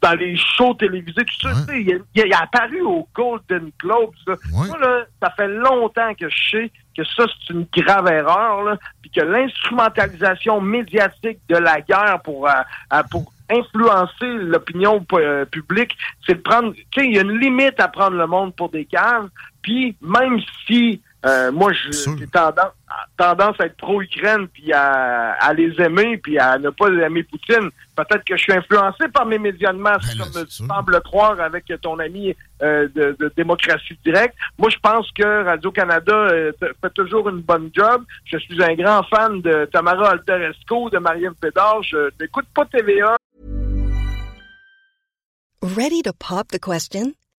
dans 0.00 0.18
les 0.18 0.36
shows 0.36 0.74
télévisés, 0.74 1.24
tout 1.24 1.48
ça, 1.48 1.54
tu 1.66 1.72
sais, 1.72 1.82
il, 1.82 2.02
il, 2.14 2.26
il 2.26 2.34
a 2.34 2.42
apparu 2.42 2.80
au 2.82 3.06
Golden 3.14 3.70
Globes. 3.78 4.14
là. 4.26 4.34
Ouais. 4.52 4.68
Moi, 4.68 4.78
là, 4.78 5.04
ça 5.22 5.30
fait 5.30 5.48
longtemps 5.48 6.14
que 6.14 6.28
je 6.28 6.50
sais 6.50 6.70
que 6.96 7.04
ça, 7.04 7.24
c'est 7.26 7.52
une 7.52 7.66
grave 7.72 8.08
erreur, 8.08 8.62
là, 8.64 8.76
puis 9.02 9.10
que 9.10 9.20
l'instrumentalisation 9.20 10.60
médiatique 10.60 11.38
de 11.48 11.56
la 11.56 11.80
guerre 11.80 12.20
pour, 12.24 12.48
euh, 12.48 13.02
pour 13.10 13.32
influencer 13.50 14.26
l'opinion 14.26 15.04
euh, 15.12 15.44
publique, 15.44 15.96
c'est 16.26 16.34
de 16.34 16.40
prendre... 16.40 16.72
Tu 16.72 17.00
sais, 17.00 17.06
il 17.06 17.14
y 17.14 17.18
a 17.18 17.22
une 17.22 17.38
limite 17.38 17.78
à 17.80 17.88
prendre 17.88 18.16
le 18.16 18.26
monde 18.26 18.54
pour 18.54 18.70
des 18.70 18.86
caves, 18.86 19.28
puis 19.62 19.96
même 20.00 20.40
si... 20.66 21.02
euh, 21.26 21.52
moi, 21.52 21.72
j'ai 21.72 22.26
tendance, 22.28 22.72
tendance 23.18 23.60
à 23.60 23.66
être 23.66 23.76
pro-Ukraine, 23.76 24.48
puis 24.48 24.72
à, 24.72 25.32
à 25.32 25.52
les 25.52 25.78
aimer, 25.80 26.16
puis 26.16 26.38
à 26.38 26.58
ne 26.58 26.70
pas 26.70 26.88
aimer 26.88 27.22
Poutine. 27.24 27.68
Peut-être 27.94 28.24
que 28.24 28.36
je 28.36 28.42
suis 28.42 28.52
influencé 28.54 29.08
par 29.12 29.26
mes 29.26 29.38
médias 29.38 29.72
de 29.72 29.78
masse, 29.78 30.02
Ben 30.16 30.18
là, 30.18 30.24
comme 30.32 30.46
tu 30.46 30.66
sembles 30.66 30.92
le 30.94 31.00
croire 31.00 31.38
avec 31.40 31.70
ton 31.82 31.98
ami 31.98 32.34
euh, 32.62 32.88
de, 32.94 33.14
de 33.18 33.32
démocratie 33.36 33.98
directe. 34.02 34.34
Moi, 34.58 34.70
je 34.70 34.78
pense 34.78 35.10
que 35.12 35.44
Radio-Canada 35.44 36.14
euh, 36.14 36.52
fait 36.60 36.90
toujours 36.94 37.28
une 37.28 37.42
bonne 37.42 37.70
job. 37.74 38.02
Je 38.24 38.38
suis 38.38 38.62
un 38.62 38.74
grand 38.74 39.02
fan 39.04 39.42
de 39.42 39.66
Tamara 39.66 40.12
Alteresco, 40.12 40.88
de 40.88 40.98
Marielle 40.98 41.32
Bédard. 41.42 41.82
Je 41.82 42.10
n'écoute 42.18 42.46
pas 42.54 42.64
TVA. 42.64 43.16
Ready 45.62 46.00
to 46.02 46.14
pop 46.14 46.48
the 46.48 46.58
question? 46.58 47.12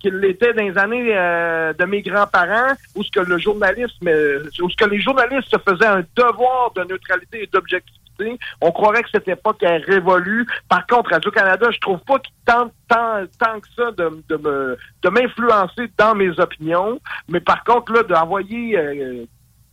qu'il 0.00 0.14
l'était 0.14 0.52
dans 0.52 0.62
les 0.62 0.78
années 0.78 1.16
euh, 1.16 1.72
de 1.72 1.84
mes 1.84 2.02
grands-parents, 2.02 2.74
où 2.94 3.02
ce 3.02 3.10
que 3.10 3.20
le 3.20 3.38
journalisme, 3.38 4.08
euh, 4.08 4.44
où 4.60 4.70
ce 4.70 4.76
que 4.76 4.84
les 4.84 5.00
journalistes 5.00 5.48
se 5.50 5.58
faisaient 5.58 5.86
un 5.86 6.04
devoir 6.16 6.72
de 6.74 6.82
neutralité 6.84 7.42
et 7.42 7.46
d'objectivité. 7.52 8.38
On 8.60 8.72
croirait 8.72 9.02
que 9.02 9.10
cette 9.12 9.28
époque 9.28 9.62
est 9.62 9.76
révolue. 9.76 10.46
Par 10.68 10.86
contre, 10.86 11.10
Radio-Canada, 11.10 11.68
je 11.70 11.78
trouve 11.78 12.00
pas 12.00 12.18
qu'il 12.18 12.34
tente 12.44 12.72
tant, 12.88 13.22
tant 13.38 13.60
que 13.60 13.68
ça 13.76 13.92
de, 13.92 14.22
de 14.28 14.36
me 14.36 14.76
de 15.02 15.08
m'influencer 15.08 15.90
dans 15.96 16.14
mes 16.16 16.30
opinions. 16.40 17.00
Mais 17.28 17.40
par 17.40 17.62
contre, 17.62 17.92
là, 17.92 18.02
d'envoyer 18.02 18.76
euh, 18.76 19.24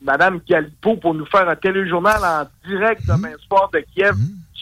Madame 0.01 0.39
Galipo 0.47 0.95
pour 0.97 1.15
nous 1.15 1.25
faire 1.25 1.49
un 1.49 1.55
téléjournal 1.55 2.21
en 2.23 2.47
direct 2.67 3.01
demain 3.07 3.33
soir 3.47 3.69
de 3.73 3.79
Kiev, 3.79 4.15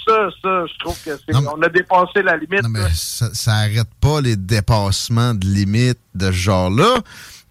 ça, 0.07 0.29
ça, 0.41 0.65
je 0.65 0.77
trouve 0.79 0.97
que 1.03 1.11
c'est. 1.17 1.35
On 1.35 1.61
a 1.61 1.69
dépassé 1.69 2.21
la 2.23 2.37
limite. 2.37 2.63
Non, 2.63 2.69
mais 2.69 2.89
ça, 2.93 3.33
ça 3.33 3.53
arrête 3.53 3.89
pas 4.01 4.21
les 4.21 4.35
dépassements 4.35 5.33
de 5.33 5.45
limites 5.45 5.99
de 6.15 6.27
ce 6.27 6.31
genre-là. 6.31 6.95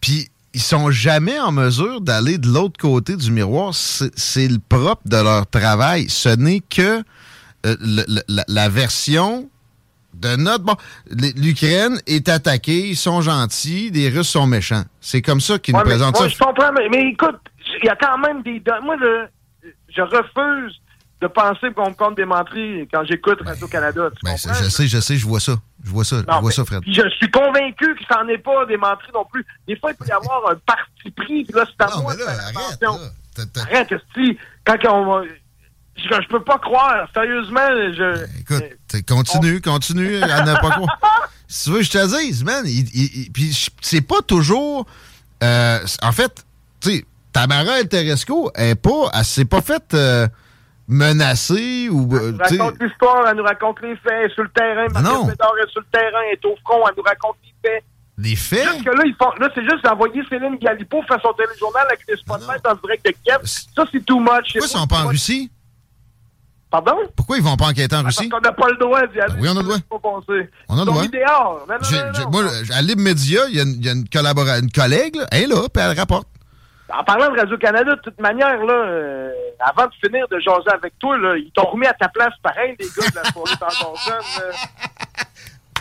Puis, 0.01 0.29
ils 0.55 0.61
sont 0.61 0.91
jamais 0.91 1.38
en 1.41 1.53
mesure 1.53 2.01
d'aller 2.01 2.37
de 2.38 2.49
l'autre 2.49 2.79
côté 2.79 3.17
du 3.17 3.31
miroir. 3.31 3.73
C'est 3.75 4.49
le 4.49 4.59
propre 4.59 5.03
de 5.07 5.17
leur 5.17 5.47
travail. 5.47 6.09
Ce 6.11 6.29
n'est 6.29 6.61
que 6.61 7.03
euh, 7.65 7.77
le- 7.81 8.23
la, 8.29 8.45
la 8.49 8.69
version 8.69 9.49
de 10.15 10.37
notre... 10.37 10.65
Bon, 10.65 10.77
l'Ukraine 11.11 12.01
est 12.07 12.29
attaquée, 12.29 12.88
ils 12.91 12.97
sont 12.97 13.23
gentils, 13.23 13.91
les 13.91 14.11
Russes 14.11 14.29
sont 14.29 14.47
méchants. 14.47 14.85
C'est 15.01 15.23
comme 15.23 15.41
ça 15.41 15.59
qu'ils 15.59 15.75
Ouais, 15.75 15.81
nous 15.83 15.88
mais 15.88 15.95
présentent 15.97 16.17
ça. 16.19 16.29
je 16.29 16.37
comprends, 16.38 16.71
mais, 16.73 16.88
mais 16.91 17.09
écoute, 17.12 17.37
il 17.83 17.87
y 17.87 17.88
a 17.88 17.97
quand 17.97 18.19
même 18.19 18.43
des. 18.43 18.62
Moi, 18.83 18.97
je 19.88 20.03
refuse 20.03 20.81
de 21.23 21.29
penser 21.29 21.73
qu'on 21.75 21.91
me 21.91 21.95
compte 21.95 22.17
des 22.17 22.25
menteries 22.25 22.87
quand 22.93 23.05
j'écoute 23.09 23.39
Radio-Canada. 23.45 24.11
tu 24.15 24.19
Ben, 24.25 24.37
je 24.37 24.69
sais, 24.69 24.87
je 24.89 24.99
sais, 25.01 25.17
je 25.17 25.25
vois 25.27 25.41
ça. 25.41 25.53
Je 25.85 25.91
vois 25.91 26.05
ça, 26.05 26.17
je 26.29 26.41
vois 26.41 26.51
ça, 26.51 26.65
Fred. 26.65 26.83
je 26.87 27.09
suis 27.17 27.31
convaincu 27.31 27.95
que 27.95 28.05
ça 28.09 28.23
n'est 28.25 28.39
pas 28.39 28.67
des 28.67 28.77
menteries 28.77 29.13
non 29.15 29.25
plus. 29.33 29.45
Des 29.67 29.77
fois, 29.77 29.91
il 29.93 29.97
peut 29.97 30.07
y 30.09 30.13
avoir 30.13 30.51
un 30.51 30.57
parti 30.67 31.11
pris, 31.17 31.45
puis 31.45 31.55
là, 31.55 31.65
c'est 31.67 31.85
à 31.85 31.97
Non, 31.97 32.03
moi 32.03 32.15
de 32.15 32.21
faire 32.21 32.49
attention. 32.49 32.99
là. 33.01 33.63
Arrête, 33.63 33.95
si 34.15 34.37
quand 34.65 34.77
on 34.91 35.07
va- 35.07 35.23
je, 35.97 36.03
je 36.23 36.29
peux 36.29 36.43
pas 36.43 36.59
croire, 36.59 37.07
sérieusement, 37.15 37.69
je... 37.93 38.27
Écoute, 38.41 38.65
t'es- 38.89 39.03
continue, 39.03 39.61
continue 39.61 40.17
à 40.23 40.43
ne 40.45 40.53
pas 40.55 40.71
croire. 40.71 40.99
Si 41.49 41.65
tu 41.65 41.71
veux, 41.77 41.83
je 41.83 41.91
te 41.91 42.19
dise, 42.21 42.43
man. 42.45 42.65
il- 42.67 42.89
il- 42.95 43.25
il- 43.25 43.31
Puis 43.33 43.71
c'est 43.83 44.01
pas 44.01 44.23
toujours. 44.23 44.87
euh, 45.43 45.79
en 46.03 46.13
fait, 46.13 46.45
tu 46.81 46.91
sais, 46.91 47.05
Tamara 47.33 47.81
El 47.81 47.89
Teresco, 47.89 48.51
elle 48.55 48.71
est 48.71 48.75
pas, 48.75 49.11
elle 49.13 49.25
s'est 49.25 49.45
pas 49.45 49.61
faite 49.61 49.93
euh, 49.93 50.27
menacer 50.88 51.88
ou. 51.90 52.14
euh, 52.14 52.18
Elle 52.21 52.33
nous 52.33 52.38
tu 52.38 52.57
sais, 52.57 52.62
raconte 52.62 52.83
l'histoire, 52.83 53.29
elle 53.29 53.37
nous 53.37 53.42
raconte 53.45 53.81
les 53.83 53.97
faits, 53.97 54.33
sur 54.33 54.42
le 54.42 54.49
terrain, 54.51 54.87
Ben 54.92 55.03
non. 55.03 55.29
Est 55.29 55.71
sur 55.71 55.81
le 55.81 55.87
terrain, 55.92 56.18
elle 56.29 56.35
est 56.35 56.45
au 56.45 56.57
front, 56.64 56.87
elle 56.88 56.95
nous 56.97 57.03
raconte 57.03 57.37
les 57.45 57.55
faits. 57.71 57.85
les 58.18 58.37
faits? 58.37 58.64
Juste 58.73 58.85
que 58.85 58.90
là, 58.90 59.03
ils 59.07 59.14
font, 59.14 59.31
là, 59.40 59.49
c'est 59.55 59.62
juste 59.64 59.85
d'envoyer 59.85 60.23
Céline 60.29 60.57
Galipo 60.57 61.03
faire 61.09 61.21
son 61.23 61.33
téléjournal 61.33 61.85
avec 61.87 62.01
les 62.09 62.16
spotlights 62.16 62.66
en 62.66 62.75
direct 62.77 63.05
de 63.07 63.12
Kiev. 63.25 63.40
Ça, 63.45 63.85
c'est 63.90 64.05
too 64.05 64.18
much. 64.21 64.29
Pourquoi 64.53 64.66
ils 64.66 64.68
sont 64.68 64.87
pas 64.87 65.03
en 65.05 65.09
Russie? 65.09 65.51
Pardon? 66.71 66.97
Pourquoi 67.14 67.37
ils 67.37 67.42
vont 67.42 67.57
pas 67.57 67.66
enquêter 67.66 67.95
en 67.95 68.03
Parce 68.03 68.16
Russie? 68.16 68.31
qu'on 68.31 68.40
n'a 68.40 68.53
pas 68.53 68.68
le 68.71 68.77
droit 68.77 69.07
d'y 69.07 69.21
aller. 69.21 69.35
Ben 69.35 69.40
oui, 69.42 69.49
on 69.51 69.57
a 69.57 69.61
le 69.61 69.62
droit. 69.64 69.77
On 69.90 69.97
a 69.99 70.35
le 70.38 70.49
Ils 70.71 70.77
sont 70.79 70.85
droit. 70.87 71.03
j'ai- 71.90 72.23
non. 72.25 72.31
moi, 72.31 72.45
à 72.75 72.81
Libre 72.83 73.03
Média, 73.03 73.40
il 73.51 73.57
y 73.85 73.88
a 73.88 73.92
une, 73.92 74.09
collègue, 74.71 75.18
elle 75.31 75.42
est 75.42 75.47
là, 75.49 75.68
puis 75.73 75.83
elle 75.83 75.99
rapporte. 75.99 76.27
En 76.98 77.05
parlant 77.05 77.31
de 77.33 77.38
Radio-Canada, 77.38 77.94
de 77.96 78.00
toute 78.00 78.20
manière, 78.20 78.62
là, 78.64 78.72
euh, 78.74 79.31
avant 79.61 79.87
de 79.87 79.92
finir 80.05 80.26
de 80.28 80.38
jaser 80.38 80.70
avec 80.72 80.98
toi, 80.98 81.16
là, 81.18 81.37
ils 81.37 81.50
t'ont 81.52 81.64
remis 81.70 81.87
à 81.87 81.94
ta 81.94 82.09
place 82.09 82.35
pareil, 82.42 82.74
les 82.78 82.87
gars 82.87 83.09
de 83.09 83.16
la 83.16 83.24
soirée 83.33 83.55
dans 83.61 83.87
ton 83.87 83.94
jeune. 84.07 84.14
là. 84.38 85.24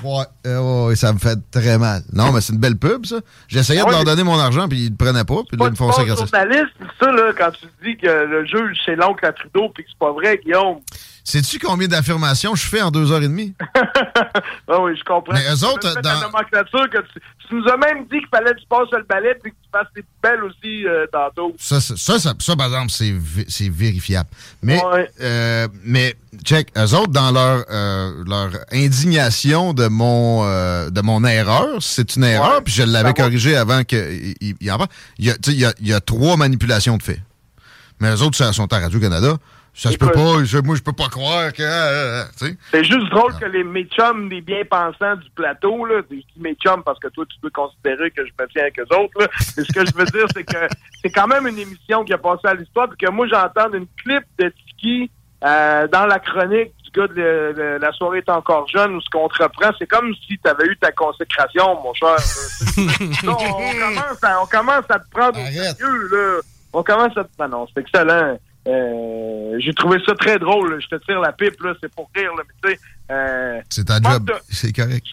Ouais, 0.04 0.26
euh, 0.48 0.88
ouais, 0.88 0.96
ça 0.96 1.14
me 1.14 1.20
fait 1.20 1.38
très 1.52 1.78
mal. 1.78 2.02
Non, 2.12 2.32
mais 2.32 2.42
c'est 2.42 2.54
une 2.54 2.60
belle 2.60 2.78
pub, 2.78 3.06
ça. 3.06 3.18
J'essayais 3.48 3.84
de 3.84 3.90
leur 3.92 4.04
donner 4.04 4.24
mon 4.24 4.40
argent, 4.40 4.68
puis 4.68 4.86
ils 4.86 4.92
ne 4.92 4.98
prenaient 4.98 5.24
pas, 5.26 5.42
puis 5.48 5.58
là, 5.58 5.66
ils 5.68 5.72
me 5.72 5.76
font 5.76 5.92
ça 5.92 6.02
bon 6.02 6.08
gratis. 6.08 6.26
journaliste, 6.32 6.74
ça, 7.00 7.12
là, 7.12 7.32
quand 7.38 7.52
tu 7.52 7.66
dis 7.84 7.98
que 7.98 8.08
le 8.08 8.46
juge, 8.46 8.78
c'est 8.86 8.96
l'oncle 8.96 9.24
à 9.26 9.32
Trudeau, 9.32 9.70
puis 9.70 9.84
que 9.84 9.90
c'est 9.92 10.00
pas 10.00 10.12
vrai, 10.12 10.40
Guillaume. 10.44 10.80
Sais-tu 11.24 11.60
combien 11.60 11.88
d'affirmations 11.88 12.56
je 12.56 12.66
fais 12.68 12.82
en 12.82 12.90
deux 12.92 13.12
heures 13.12 13.22
et 13.24 13.28
demie? 13.28 13.54
Ah 14.74 14.80
oui, 14.82 14.94
je 14.98 15.04
comprends. 15.04 15.34
Mais 15.34 15.42
eux 15.52 15.58
Tu 15.58 15.66
autres, 15.66 16.02
dans- 16.02 16.10
la 16.14 16.22
nomenclature 16.22 16.90
que 16.90 17.00
tu, 17.00 17.20
tu 17.50 17.56
nous 17.56 17.68
as 17.68 17.76
même 17.76 18.04
dit 18.06 18.20
qu'il 18.20 18.28
fallait 18.34 18.54
que 18.54 18.60
tu 18.60 18.68
passes 18.70 18.88
le 18.94 19.04
balai 19.04 19.34
puis 19.42 19.52
que 19.52 19.58
tu 19.62 19.70
fasses 19.72 19.88
tes 19.94 20.02
poubelles 20.04 20.44
aussi 20.46 20.88
euh, 20.88 21.06
tantôt. 21.12 21.54
Ça, 21.60 21.82
ça, 21.82 21.96
ça, 21.98 22.20
ça, 22.20 22.34
ça, 22.40 22.56
par 22.56 22.68
exemple, 22.68 22.90
c'est 22.92 23.70
vérifiable. 23.70 24.30
Mais, 24.64 24.82
Ouais. 24.86 25.12
euh, 25.22 25.68
mais, 25.84 26.16
check, 26.46 26.70
eux 26.78 26.94
autres, 26.96 27.12
dans 27.12 27.32
leur, 27.32 27.66
euh, 27.70 28.24
leur 28.26 28.52
indignation 28.72 29.74
de 29.74 29.88
mon, 29.88 30.46
euh, 30.46 30.90
de 30.90 31.02
mon 31.02 31.26
erreur, 31.26 31.68
c'est 31.82 32.16
une 32.16 32.24
erreur, 32.24 32.56
Ouais. 32.58 32.62
puis 32.64 32.74
je 32.74 32.84
l'avais 32.84 33.10
Ça 33.10 33.14
va. 33.14 33.14
corrigé 33.14 33.56
avant 33.58 33.84
qu'il 33.84 34.36
il, 34.40 34.56
il 34.62 34.72
en 34.72 34.78
parle. 34.78 34.90
Il 35.18 35.26
y, 35.26 35.32
a, 35.32 35.34
tu 35.34 35.52
sais, 35.52 35.54
il, 35.58 35.60
y 35.60 35.66
a, 35.66 35.74
il 35.82 35.88
y 35.88 35.94
a 35.94 36.00
trois 36.00 36.38
manipulations 36.38 36.96
de 36.98 37.04
faits. 37.04 37.20
Mais 38.00 38.10
eux 38.16 38.22
autres, 38.22 38.38
ça 38.38 38.54
sont 38.54 38.72
à 38.72 38.80
Radio-Canada. 38.80 39.36
Ça 39.74 39.90
se 39.90 39.98
peut 39.98 40.08
pas, 40.14 40.44
je- 40.44 40.58
moi, 40.60 40.76
je 40.76 40.82
peux 40.82 40.92
pas 40.94 41.08
croire 41.08 41.54
que. 41.54 41.62
euh, 41.64 42.24
tu 42.38 42.48
sais. 42.48 42.58
C'est 42.72 42.84
juste 42.84 43.10
drôle 43.10 43.34
que 43.40 43.46
les 43.46 43.64
mes 43.64 43.86
chums, 43.86 44.30
les 44.30 44.42
bien-pensants 44.42 45.16
du 45.16 45.30
plateau, 45.32 45.86
là, 45.86 46.02
je 46.10 46.16
dis 46.16 46.26
mes 46.38 46.56
chums 46.56 46.84
parce 46.84 47.00
que 47.00 47.08
toi, 47.08 47.26
tu 47.26 47.40
peux 47.42 47.50
considérer 47.50 48.12
que 48.12 48.22
je 48.26 48.32
me 48.40 48.48
tiens 48.50 48.64
avec 48.64 48.78
eux 48.80 48.96
autres, 48.96 49.20
là. 49.20 49.28
Mais 49.58 49.64
ce 49.64 49.72
que 49.72 49.86
je 49.86 49.94
veux 49.96 50.06
dire, 50.06 50.26
c'est 50.36 50.44
que 50.44 50.58
c'est 51.02 51.10
quand 51.12 51.28
même 51.28 51.48
une 51.48 51.58
émission 51.58 52.04
qui 52.04 52.14
a 52.14 52.18
passé 52.18 52.42
à 52.48 52.54
l'histoire, 52.54 52.90
puis 52.90 52.98
que 52.98 53.10
moi, 53.12 53.28
j'entends 53.28 53.72
une 53.74 53.88
clip 54.04 54.24
de 54.40 54.50
Tiki 54.50 55.10
euh, 55.44 55.88
dans 55.88 56.06
la 56.06 56.20
chronique 56.20 56.74
du 56.84 56.92
gars 56.92 57.08
de, 57.08 57.14
le- 57.16 57.54
le- 57.54 57.78
la 57.78 57.92
soirée 57.94 58.18
est 58.20 58.30
encore 58.30 58.68
jeune 58.68 58.94
ou 58.96 59.02
ce 59.02 59.10
qu'on 59.10 59.30
te 59.30 59.42
reprend, 59.42 59.72
c'est 59.80 59.88
comme 59.88 60.14
si 60.28 60.38
tu 60.38 60.50
avais 60.50 60.66
eu 60.68 60.78
ta 60.78 60.92
consécration, 60.92 61.82
mon 61.82 61.94
cher. 61.94 62.10
Là, 62.18 62.22
on, 63.28 63.30
on 63.32 63.72
commence 63.72 64.24
à, 64.24 64.42
on 64.44 64.46
commence 64.46 64.86
à 64.90 65.00
te 65.00 65.10
prendre 65.10 65.40
au 65.40 65.46
sérieux, 65.76 66.10
là. 66.12 66.40
On 66.74 66.84
commence 66.84 67.18
à 67.18 67.24
te... 67.24 67.30
Ah 67.40 67.48
non, 67.48 67.66
c'est 67.74 67.82
excellent. 67.82 68.38
Euh, 68.68 69.56
J'ai 69.60 69.74
trouvé 69.74 69.98
ça 70.06 70.14
très 70.16 70.38
drôle. 70.40 70.74
là. 70.74 70.80
Je 70.80 70.88
te 70.88 71.04
tire 71.06 71.20
la 71.20 71.32
pipe, 71.32 71.62
là. 71.64 71.74
C'est 71.82 71.94
pour 71.94 72.10
rire, 72.16 72.32
là. 72.36 72.44
Mais 72.48 72.70
tu 72.70 72.76
sais... 72.76 72.80
euh, 73.12 73.62
C'est 73.70 73.86
ta 73.86 74.00
job. 74.02 74.26
de- 74.26 74.34
C'est 74.50 74.72
correct. 74.74 75.06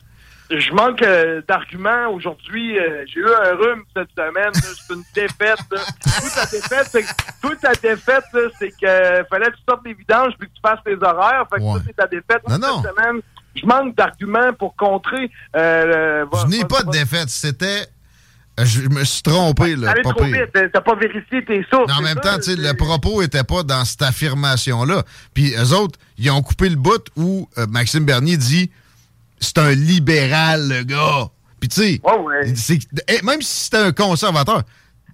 je 0.50 0.72
manque 0.72 1.02
euh, 1.02 1.42
d'arguments 1.48 2.08
aujourd'hui. 2.11 2.78
Euh, 2.78 3.04
J'ai 3.06 3.20
eu 3.20 3.26
un 3.26 3.54
rhume 3.56 3.82
cette 3.96 4.11
semaine. 4.16 4.52
C'est 4.54 4.94
une 4.94 5.02
défaite. 5.14 5.58
Toute 5.70 6.34
ta 6.34 6.46
défaite, 6.46 6.88
c'est 6.90 7.04
toute 7.40 7.61
ta 7.61 7.72
défaite, 7.74 8.24
là, 8.32 8.40
c'est 8.58 8.70
que 8.70 9.24
fallait 9.30 9.46
que 9.46 9.56
tu 9.56 9.62
sortes 9.68 9.84
des 9.84 9.94
vidanges 9.94 10.32
puis 10.38 10.48
que 10.48 10.54
tu 10.54 10.61
fasses 10.62 10.80
tes 10.84 10.94
horaires. 11.02 11.46
Fait 11.52 11.58
que 11.58 11.62
ça, 11.62 11.82
c'est 11.87 11.96
ta 11.96 12.06
défaite. 12.06 12.42
Non, 12.48 12.58
non. 12.58 12.82
cette 12.82 12.92
semaine, 12.96 13.20
je 13.54 13.64
manque 13.66 13.94
d'arguments 13.96 14.52
pour 14.54 14.74
contrer. 14.76 15.30
Euh, 15.56 16.24
le- 16.24 16.38
Je 16.42 16.46
n'ai 16.48 16.64
pas 16.64 16.82
de 16.82 16.90
défaite. 16.90 17.28
C'était. 17.28 17.87
Je 18.64 18.88
me 18.88 19.05
suis 19.05 19.23
trompé, 19.23 19.77
là. 19.77 19.90
Allez 19.92 20.03
pas 20.03 20.11
trop 20.11 20.25
pire. 20.25 20.33
vite. 20.47 20.57
euh, 20.57 20.68
T'as 20.73 20.81
pas 20.81 20.94
vérifié 20.97 21.44
tes 21.44 21.64
sources. 21.71 21.87
Mais 21.87 21.92
en 21.94 22.03
même 22.03 22.18
ça, 22.23 22.37
temps, 22.37 22.40
tu 22.42 22.57
le 22.57 22.73
propos 22.75 23.23
était 23.23 23.44
pas 23.44 23.62
dans 23.62 23.85
cette 23.85 24.03
affirmation-là. 24.03 25.05
Puis 25.35 25.55
eux 25.55 25.73
autres, 25.75 25.99
ils 26.18 26.31
ont 26.31 26.42
coupé 26.42 26.68
le 26.68 26.77
bout 26.77 27.03
où 27.16 27.49
euh, 27.59 27.66
Maxime 27.68 28.05
Bernier 28.05 28.37
dit 28.37 28.71
c'est 29.40 29.59
un 29.59 29.71
libéral, 29.73 30.68
le 30.68 30.83
gars. 30.83 31.29
Puis 31.61 31.68
tu 31.68 31.81
sais, 31.81 32.01
eh, 33.09 33.23
même 33.23 33.42
si 33.42 33.64
c'était 33.64 33.79
un 33.79 33.92
conservateur, 33.92 34.62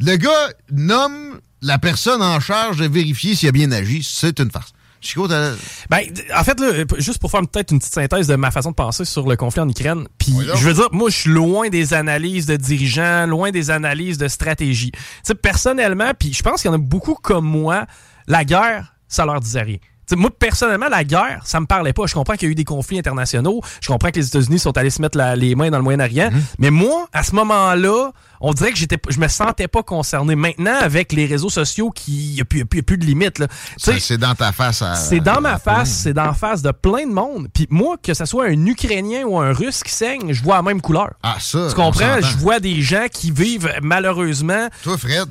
le 0.00 0.16
gars 0.16 0.50
nomme 0.70 1.40
la 1.62 1.78
personne 1.78 2.22
en 2.22 2.40
charge 2.40 2.78
de 2.78 2.86
vérifier 2.86 3.34
s'il 3.34 3.48
a 3.48 3.52
bien 3.52 3.72
agi. 3.72 4.02
C'est 4.02 4.38
une 4.40 4.50
farce. 4.50 4.72
Chico, 5.04 5.28
Ben, 5.28 6.00
en 6.36 6.44
fait, 6.44 6.58
là, 6.60 6.84
juste 6.98 7.18
pour 7.18 7.30
faire 7.30 7.40
peut-être 7.42 7.72
une 7.72 7.78
petite 7.78 7.94
synthèse 7.94 8.26
de 8.26 8.36
ma 8.36 8.50
façon 8.50 8.70
de 8.70 8.74
penser 8.74 9.04
sur 9.04 9.28
le 9.28 9.36
conflit 9.36 9.60
en 9.60 9.68
Ukraine, 9.68 10.06
puis 10.18 10.34
je 10.56 10.64
veux 10.64 10.74
dire, 10.74 10.88
moi, 10.92 11.10
je 11.10 11.16
suis 11.16 11.30
loin 11.30 11.68
des 11.68 11.94
analyses 11.94 12.46
de 12.46 12.56
dirigeants, 12.56 13.26
loin 13.26 13.50
des 13.50 13.70
analyses 13.70 14.18
de 14.18 14.28
stratégie. 14.28 14.92
Tu 14.92 15.00
sais, 15.22 15.34
personnellement, 15.34 16.12
puis 16.18 16.32
je 16.32 16.42
pense 16.42 16.62
qu'il 16.62 16.70
y 16.70 16.74
en 16.74 16.76
a 16.76 16.80
beaucoup 16.80 17.14
comme 17.14 17.44
moi, 17.46 17.86
la 18.26 18.44
guerre, 18.44 18.94
ça 19.08 19.24
leur 19.26 19.40
disait 19.40 19.62
rien. 19.62 19.78
Moi, 20.12 20.30
personnellement, 20.38 20.88
la 20.88 21.04
guerre, 21.04 21.40
ça 21.44 21.60
me 21.60 21.66
parlait 21.66 21.92
pas. 21.92 22.06
Je 22.06 22.14
comprends 22.14 22.34
qu'il 22.34 22.48
y 22.48 22.50
a 22.50 22.52
eu 22.52 22.54
des 22.54 22.64
conflits 22.64 22.98
internationaux. 22.98 23.60
Je 23.80 23.88
comprends 23.88 24.10
que 24.10 24.16
les 24.16 24.26
États-Unis 24.26 24.58
sont 24.58 24.76
allés 24.76 24.90
se 24.90 25.00
mettre 25.02 25.16
la- 25.18 25.34
les 25.36 25.54
mains 25.54 25.70
dans 25.70 25.78
le 25.78 25.84
Moyen-Orient. 25.84 26.30
Mais 26.58 26.70
moi, 26.70 27.06
à 27.12 27.22
ce 27.22 27.34
moment-là, 27.34 28.10
on 28.40 28.52
dirait 28.52 28.70
que 28.72 28.76
j'étais, 28.78 28.98
je 29.08 29.18
me 29.18 29.28
sentais 29.28 29.68
pas 29.68 29.82
concerné. 29.82 30.34
Maintenant, 30.36 30.76
avec 30.80 31.12
les 31.12 31.24
réseaux 31.26 31.48
sociaux, 31.48 31.90
qui, 31.90 32.30
il 32.30 32.34
n'y 32.34 32.40
a, 32.40 32.44
plus- 32.44 32.58
y 32.60 32.62
a 32.62 32.96
de 32.96 33.04
limites. 33.06 33.38
là. 33.38 33.48
Tu 33.48 33.54
sais, 33.78 33.98
c'est 34.00 34.18
dans 34.18 34.34
ta 34.34 34.52
face. 34.52 34.82
à- 34.82 34.94
c'est 34.94 35.20
dans 35.20 35.40
ma 35.40 35.58
face, 35.58 35.88
c'est 35.90 36.12
dans 36.12 36.26
la 36.26 36.34
face 36.34 36.60
de 36.62 36.70
plein 36.70 37.06
de 37.06 37.12
monde. 37.12 37.48
Puis 37.54 37.66
moi, 37.70 37.96
que 38.02 38.12
ce 38.14 38.24
soit 38.26 38.46
un 38.46 38.66
Ukrainien 38.66 39.24
ou 39.24 39.38
un 39.38 39.52
Russe 39.52 39.82
qui 39.82 39.92
saigne, 39.92 40.32
je 40.32 40.42
vois 40.42 40.56
la 40.56 40.62
même 40.62 40.80
couleur. 40.82 41.12
Ah, 41.22 41.36
ça. 41.38 41.68
Tu 41.70 41.74
comprends? 41.74 42.20
Je 42.20 42.36
vois 42.38 42.60
des 42.60 42.80
gens 42.82 43.06
qui 43.10 43.30
vivent 43.30 43.72
malheureusement. 43.82 44.68
Toi, 44.82 44.98
Fred? 44.98 45.28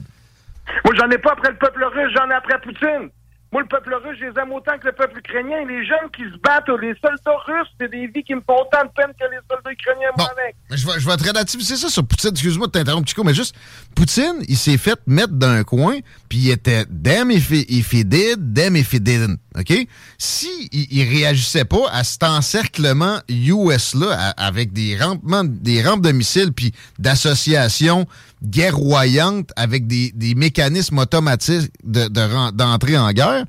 Moi, 0.85 0.93
j'en 0.97 1.09
ai 1.09 1.17
pas 1.17 1.33
après 1.33 1.51
le 1.51 1.57
peuple 1.57 1.83
russe, 1.83 2.11
j'en 2.15 2.29
ai 2.29 2.33
après 2.33 2.59
Poutine. 2.61 3.09
Moi, 3.53 3.61
le 3.61 3.67
peuple 3.67 3.93
russe, 3.93 4.17
je 4.19 4.25
les 4.25 4.41
aime 4.41 4.51
autant 4.51 4.79
que 4.79 4.87
le 4.87 4.93
peuple 4.93 5.19
ukrainien. 5.19 5.63
Les 5.67 5.85
jeunes 5.85 6.09
qui 6.11 6.23
se 6.23 6.39
battent, 6.39 6.67
les 6.81 6.95
soldats 6.99 7.37
russes, 7.45 7.69
c'est 7.79 7.91
des 7.91 8.07
vies 8.07 8.23
qui 8.23 8.33
me 8.33 8.41
font 8.41 8.55
autant 8.55 8.83
de 8.83 8.89
peine 8.95 9.13
que 9.13 9.25
les 9.29 9.37
soldats 9.47 9.71
ukrainiens, 9.71 10.09
moi, 10.17 10.27
avec. 10.31 10.55
Je 10.71 10.87
vais, 10.87 10.99
je 10.99 11.05
vais 11.05 11.29
relativiser 11.29 11.75
ça 11.75 11.87
sur 11.87 12.03
Poutine. 12.03 12.31
Excuse-moi 12.31 12.65
de 12.65 12.71
t'interrompre, 12.71 13.07
Chico, 13.07 13.23
mais 13.23 13.35
juste, 13.35 13.55
Poutine, 13.95 14.43
il 14.47 14.57
s'est 14.57 14.79
fait 14.79 14.99
mettre 15.05 15.33
dans 15.33 15.49
un 15.49 15.63
coin, 15.63 15.99
puis 16.29 16.39
il 16.39 16.49
était 16.49 16.85
damn 16.89 17.29
if 17.29 17.51
he, 17.51 18.03
did, 18.03 18.53
damn 18.53 18.75
if 18.75 18.91
he 18.91 18.99
didn't. 18.99 19.37
OK? 19.55 19.71
Si 20.17 20.49
il, 20.71 20.87
il 20.89 21.07
réagissait 21.07 21.65
pas 21.65 21.91
à 21.91 22.03
cet 22.03 22.23
encerclement 22.23 23.19
US-là, 23.29 24.33
avec 24.35 24.73
des 24.73 24.97
rampements, 24.97 25.43
des 25.43 25.83
rampes 25.83 26.01
de 26.01 26.11
missiles, 26.11 26.53
puis 26.53 26.73
d'associations 26.97 28.07
guerroyantes 28.43 29.49
avec 29.55 29.87
des, 29.87 30.11
des 30.13 30.35
mécanismes 30.35 30.97
automatiques 30.99 31.71
de- 31.83 32.07
de 32.07 32.51
d'entrée 32.51 32.97
en 32.97 33.11
guerre, 33.11 33.45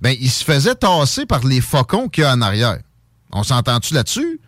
ben, 0.00 0.14
il 0.20 0.30
se 0.30 0.44
faisait 0.44 0.74
tasser 0.74 1.26
par 1.26 1.44
les 1.44 1.60
faucons 1.60 2.08
qu'il 2.08 2.24
y 2.24 2.26
a 2.26 2.32
en 2.32 2.40
arrière. 2.42 2.78
On 3.32 3.42
s'entend-tu 3.42 3.94
là-dessus? 3.94 4.40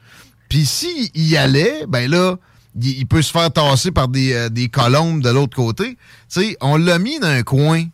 Puis 0.49 0.65
s'il 0.67 1.11
y 1.15 1.37
allait, 1.37 1.85
ben 1.89 2.11
là, 2.11 2.37
il, 2.81 2.99
il 3.01 3.07
peut 3.07 3.23
se 3.23 3.33
faire 3.33 3.51
tasser 3.53 3.91
par 3.91 4.09
des, 4.09 4.33
euh, 4.35 4.49
des 4.49 4.69
colombes 4.69 5.21
de 5.23 5.31
l'autre 5.31 5.57
côté. 5.57 5.91
Tu 5.95 5.97
sais, 6.29 6.57
on 6.61 6.77
l'a 6.77 6.99
mis 6.99 7.19
dans 7.19 7.29
un 7.29 7.43
coin. 7.43 7.85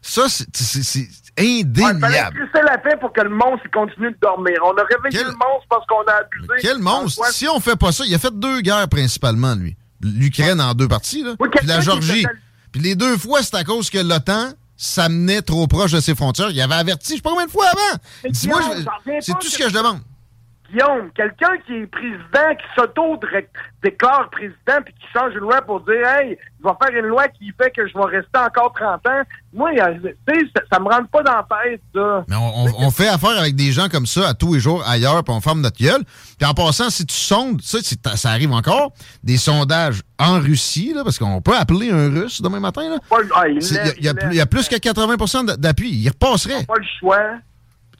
Ça, 0.00 0.22
c'est 0.28 0.46
Il 1.40 1.66
fallait 1.74 1.84
indéniable. 1.84 2.36
crisser 2.38 2.64
la 2.64 2.78
paix 2.78 2.96
pour 3.00 3.12
que 3.12 3.20
le 3.20 3.30
monstre 3.30 3.66
continue 3.72 4.10
de 4.10 4.16
dormir. 4.22 4.56
On 4.64 4.70
a 4.76 4.84
réveillé 4.84 5.22
le 5.24 5.30
monstre 5.32 5.66
parce 5.68 5.86
qu'on 5.86 6.02
a 6.02 6.20
abusé. 6.20 6.52
Quel 6.60 6.78
monstre! 6.78 7.24
Si 7.32 7.46
on 7.48 7.58
fait 7.60 7.76
pas 7.76 7.92
ça, 7.92 8.04
il 8.06 8.14
a 8.14 8.18
fait 8.18 8.32
deux 8.38 8.60
guerres 8.60 8.88
principalement, 8.88 9.54
lui. 9.54 9.76
L'Ukraine 10.00 10.60
en 10.60 10.74
deux 10.74 10.88
parties, 10.88 11.22
là. 11.24 11.34
puis 11.58 11.66
la 11.66 11.80
Georgie. 11.80 12.24
Puis 12.72 12.80
les 12.82 12.94
deux 12.94 13.16
fois, 13.16 13.42
c'est 13.42 13.54
à 13.56 13.64
cause 13.64 13.90
que 13.90 13.98
l'OTAN 13.98 14.52
s'amenait 14.76 15.42
trop 15.42 15.66
proche 15.66 15.90
de 15.92 16.00
ses 16.00 16.14
frontières. 16.14 16.50
Il 16.50 16.60
avait 16.60 16.74
averti, 16.74 17.12
je 17.12 17.16
sais 17.16 17.22
pas 17.22 17.30
combien 17.30 17.46
de 17.46 17.50
fois 17.50 17.66
avant. 17.66 17.98
Dis-moi, 18.30 18.60
c'est 19.20 19.32
tout 19.40 19.48
ce 19.48 19.58
que- 19.58 19.64
que 19.64 19.68
je 19.70 19.74
demande. 19.74 20.00
Guillaume, 20.70 21.10
quelqu'un 21.14 21.56
qui 21.66 21.74
est 21.74 21.86
président, 21.86 22.54
qui 22.58 22.66
s'auto-déclare 22.76 24.30
président, 24.30 24.82
puis 24.84 24.94
qui 24.94 25.06
change 25.14 25.32
une 25.32 25.40
loi 25.40 25.62
pour 25.62 25.80
dire, 25.80 26.06
hey, 26.06 26.36
il 26.60 26.62
va 26.64 26.76
faire 26.82 26.94
une 27.00 27.06
loi 27.08 27.28
qui 27.28 27.52
fait 27.60 27.70
que 27.70 27.86
je 27.86 27.94
vais 27.94 28.04
rester 28.18 28.38
encore 28.38 28.72
30 28.74 29.06
ans. 29.06 29.22
Moi, 29.52 29.70
euh, 29.80 29.94
tu 30.28 30.34
sais, 30.40 30.46
ça, 30.54 30.62
ça 30.72 30.78
me 30.80 30.84
rentre 30.88 31.08
pas 31.08 31.22
dans 31.22 31.36
la 31.36 31.46
tête, 31.64 31.80
ça. 31.94 32.24
Mais 32.28 32.36
on, 32.36 32.64
on- 32.66 32.86
on 32.86 32.90
fait 32.90 33.08
affaire 33.08 33.38
avec 33.38 33.54
des 33.56 33.72
gens 33.72 33.88
comme 33.88 34.06
ça 34.06 34.28
à 34.28 34.34
tous 34.34 34.54
les 34.54 34.60
jours 34.60 34.82
ailleurs, 34.86 35.22
puis 35.24 35.32
on 35.34 35.40
ferme 35.40 35.60
notre 35.60 35.78
gueule. 35.82 36.02
Puis 36.38 36.46
en 36.48 36.54
passant, 36.54 36.90
si 36.90 37.06
tu 37.06 37.14
sondes, 37.14 37.60
ça, 37.62 37.78
ça 38.16 38.30
arrive 38.30 38.52
encore, 38.52 38.92
des 39.22 39.36
sondages 39.38 40.02
en 40.18 40.38
Russie, 40.40 40.92
là, 40.94 41.02
parce 41.04 41.18
qu'on 41.18 41.40
peut 41.40 41.56
appeler 41.56 41.90
un 41.90 42.10
Russe 42.10 42.42
demain 42.42 42.60
matin. 42.60 42.82
là. 42.90 42.96
Ah, 43.34 43.48
il 43.48 43.62
y, 43.62 43.78
a- 43.78 44.10
y 44.10 44.14
plus- 44.14 44.28
il 44.32 44.36
y 44.36 44.40
a 44.40 44.46
plus 44.46 44.68
que 44.68 44.76
80 44.76 45.44
d- 45.44 45.52
d'appui. 45.58 45.90
Il 45.90 46.08
repasserait. 46.08 46.64
Pas 46.66 46.74
le 46.76 46.84
choix. 47.00 47.18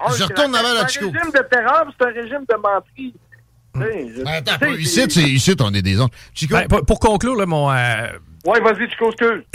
Ah, 0.01 0.07
Je 0.11 0.17
c'est 0.17 0.25
retourne 0.25 0.53
la- 0.53 0.59
avant 0.61 0.75
la 0.75 0.87
C'est 0.89 0.95
Chico. 1.01 1.07
un 1.07 1.13
régime 1.13 1.33
de 1.33 1.43
terreur, 1.49 1.87
c'est 1.99 2.07
un 2.07 2.11
régime 2.13 2.45
de 2.49 2.55
menterie. 2.57 3.15
Tu 3.75 3.81
sais, 3.81 4.09
je- 4.17 4.23
Attends, 4.27 4.67
ici, 4.75 5.01
c'est- 5.11 5.23
ici, 5.23 5.55
on 5.61 5.75
est 5.75 5.83
des 5.83 6.01
ondes. 6.01 6.11
Chico? 6.35 6.55
Ben, 6.55 6.67
pour, 6.69 6.85
pour 6.85 7.01
conclure, 7.01 7.37
là, 7.37 7.47
mon. 7.47 7.71
euh, 7.71 8.07
Ouais, 8.47 8.61
vas-y. 8.61 8.89
Tu 8.89 8.95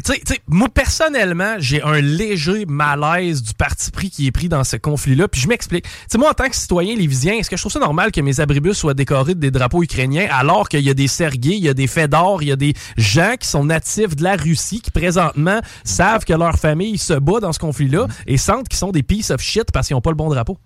sais- 0.04 0.19
tu 0.19 0.34
sais, 0.34 0.39
moi, 0.48 0.67
personnellement, 0.67 1.56
j'ai 1.58 1.82
un 1.82 2.02
léger 2.02 2.65
malaise 2.65 3.41
du 3.41 3.54
parti 3.54 3.89
pris 3.91 4.10
qui 4.10 4.28
est 4.28 4.32
pris 4.32 4.50
dans 4.50 4.63
ce 4.63 4.76
conflit-là. 4.76 5.28
Puis 5.30 5.39
je 5.41 5.48
m'explique. 5.48 5.86
Tu 5.86 5.89
sais, 6.10 6.17
moi, 6.17 6.30
en 6.30 6.34
tant 6.34 6.50
que 6.50 6.56
citoyen 6.56 6.96
lévisien, 6.96 7.34
est-ce 7.36 7.50
que 7.50 7.56
je 7.56 7.62
trouve 7.62 7.72
ça 7.72 7.80
normal 7.80 8.12
que 8.12 8.19
mes 8.22 8.39
abribus 8.41 8.74
soient 8.78 8.93
décorés 8.93 9.36
de 9.36 9.39
des 9.39 9.52
drapeaux 9.52 9.84
ukrainiens 9.84 10.28
alors 10.32 10.67
qu'il 10.69 10.82
y 10.82 10.89
a 10.89 10.93
des 10.93 11.08
Sergués, 11.08 11.56
il 11.56 11.63
y 11.63 11.69
a 11.69 11.74
des 11.74 11.88
Fédors, 11.88 12.43
il 12.43 12.50
y 12.50 12.52
a 12.52 12.56
des 12.58 12.74
gens 12.98 13.36
qui 13.39 13.48
sont 13.48 13.63
natifs 13.65 14.15
de 14.15 14.24
la 14.24 14.36
Russie 14.36 14.82
qui, 14.82 14.91
présentement, 14.91 15.60
savent 15.84 16.26
que 16.26 16.34
leur 16.34 16.56
famille 16.58 16.98
se 16.98 17.13
bat 17.13 17.39
dans 17.39 17.54
ce 17.54 17.60
conflit-là 17.60 18.08
et 18.28 18.38
sentent 18.38 18.67
qu'ils 18.67 18.80
sont 18.80 18.91
des 18.91 19.04
piece 19.04 19.32
of 19.32 19.41
shit 19.41 19.72
parce 19.72 19.88
qu'ils 19.88 19.96
n'ont 19.96 20.02
pas 20.02 20.12
le 20.12 20.15
bon 20.17 20.30
drapeau? 20.30 20.58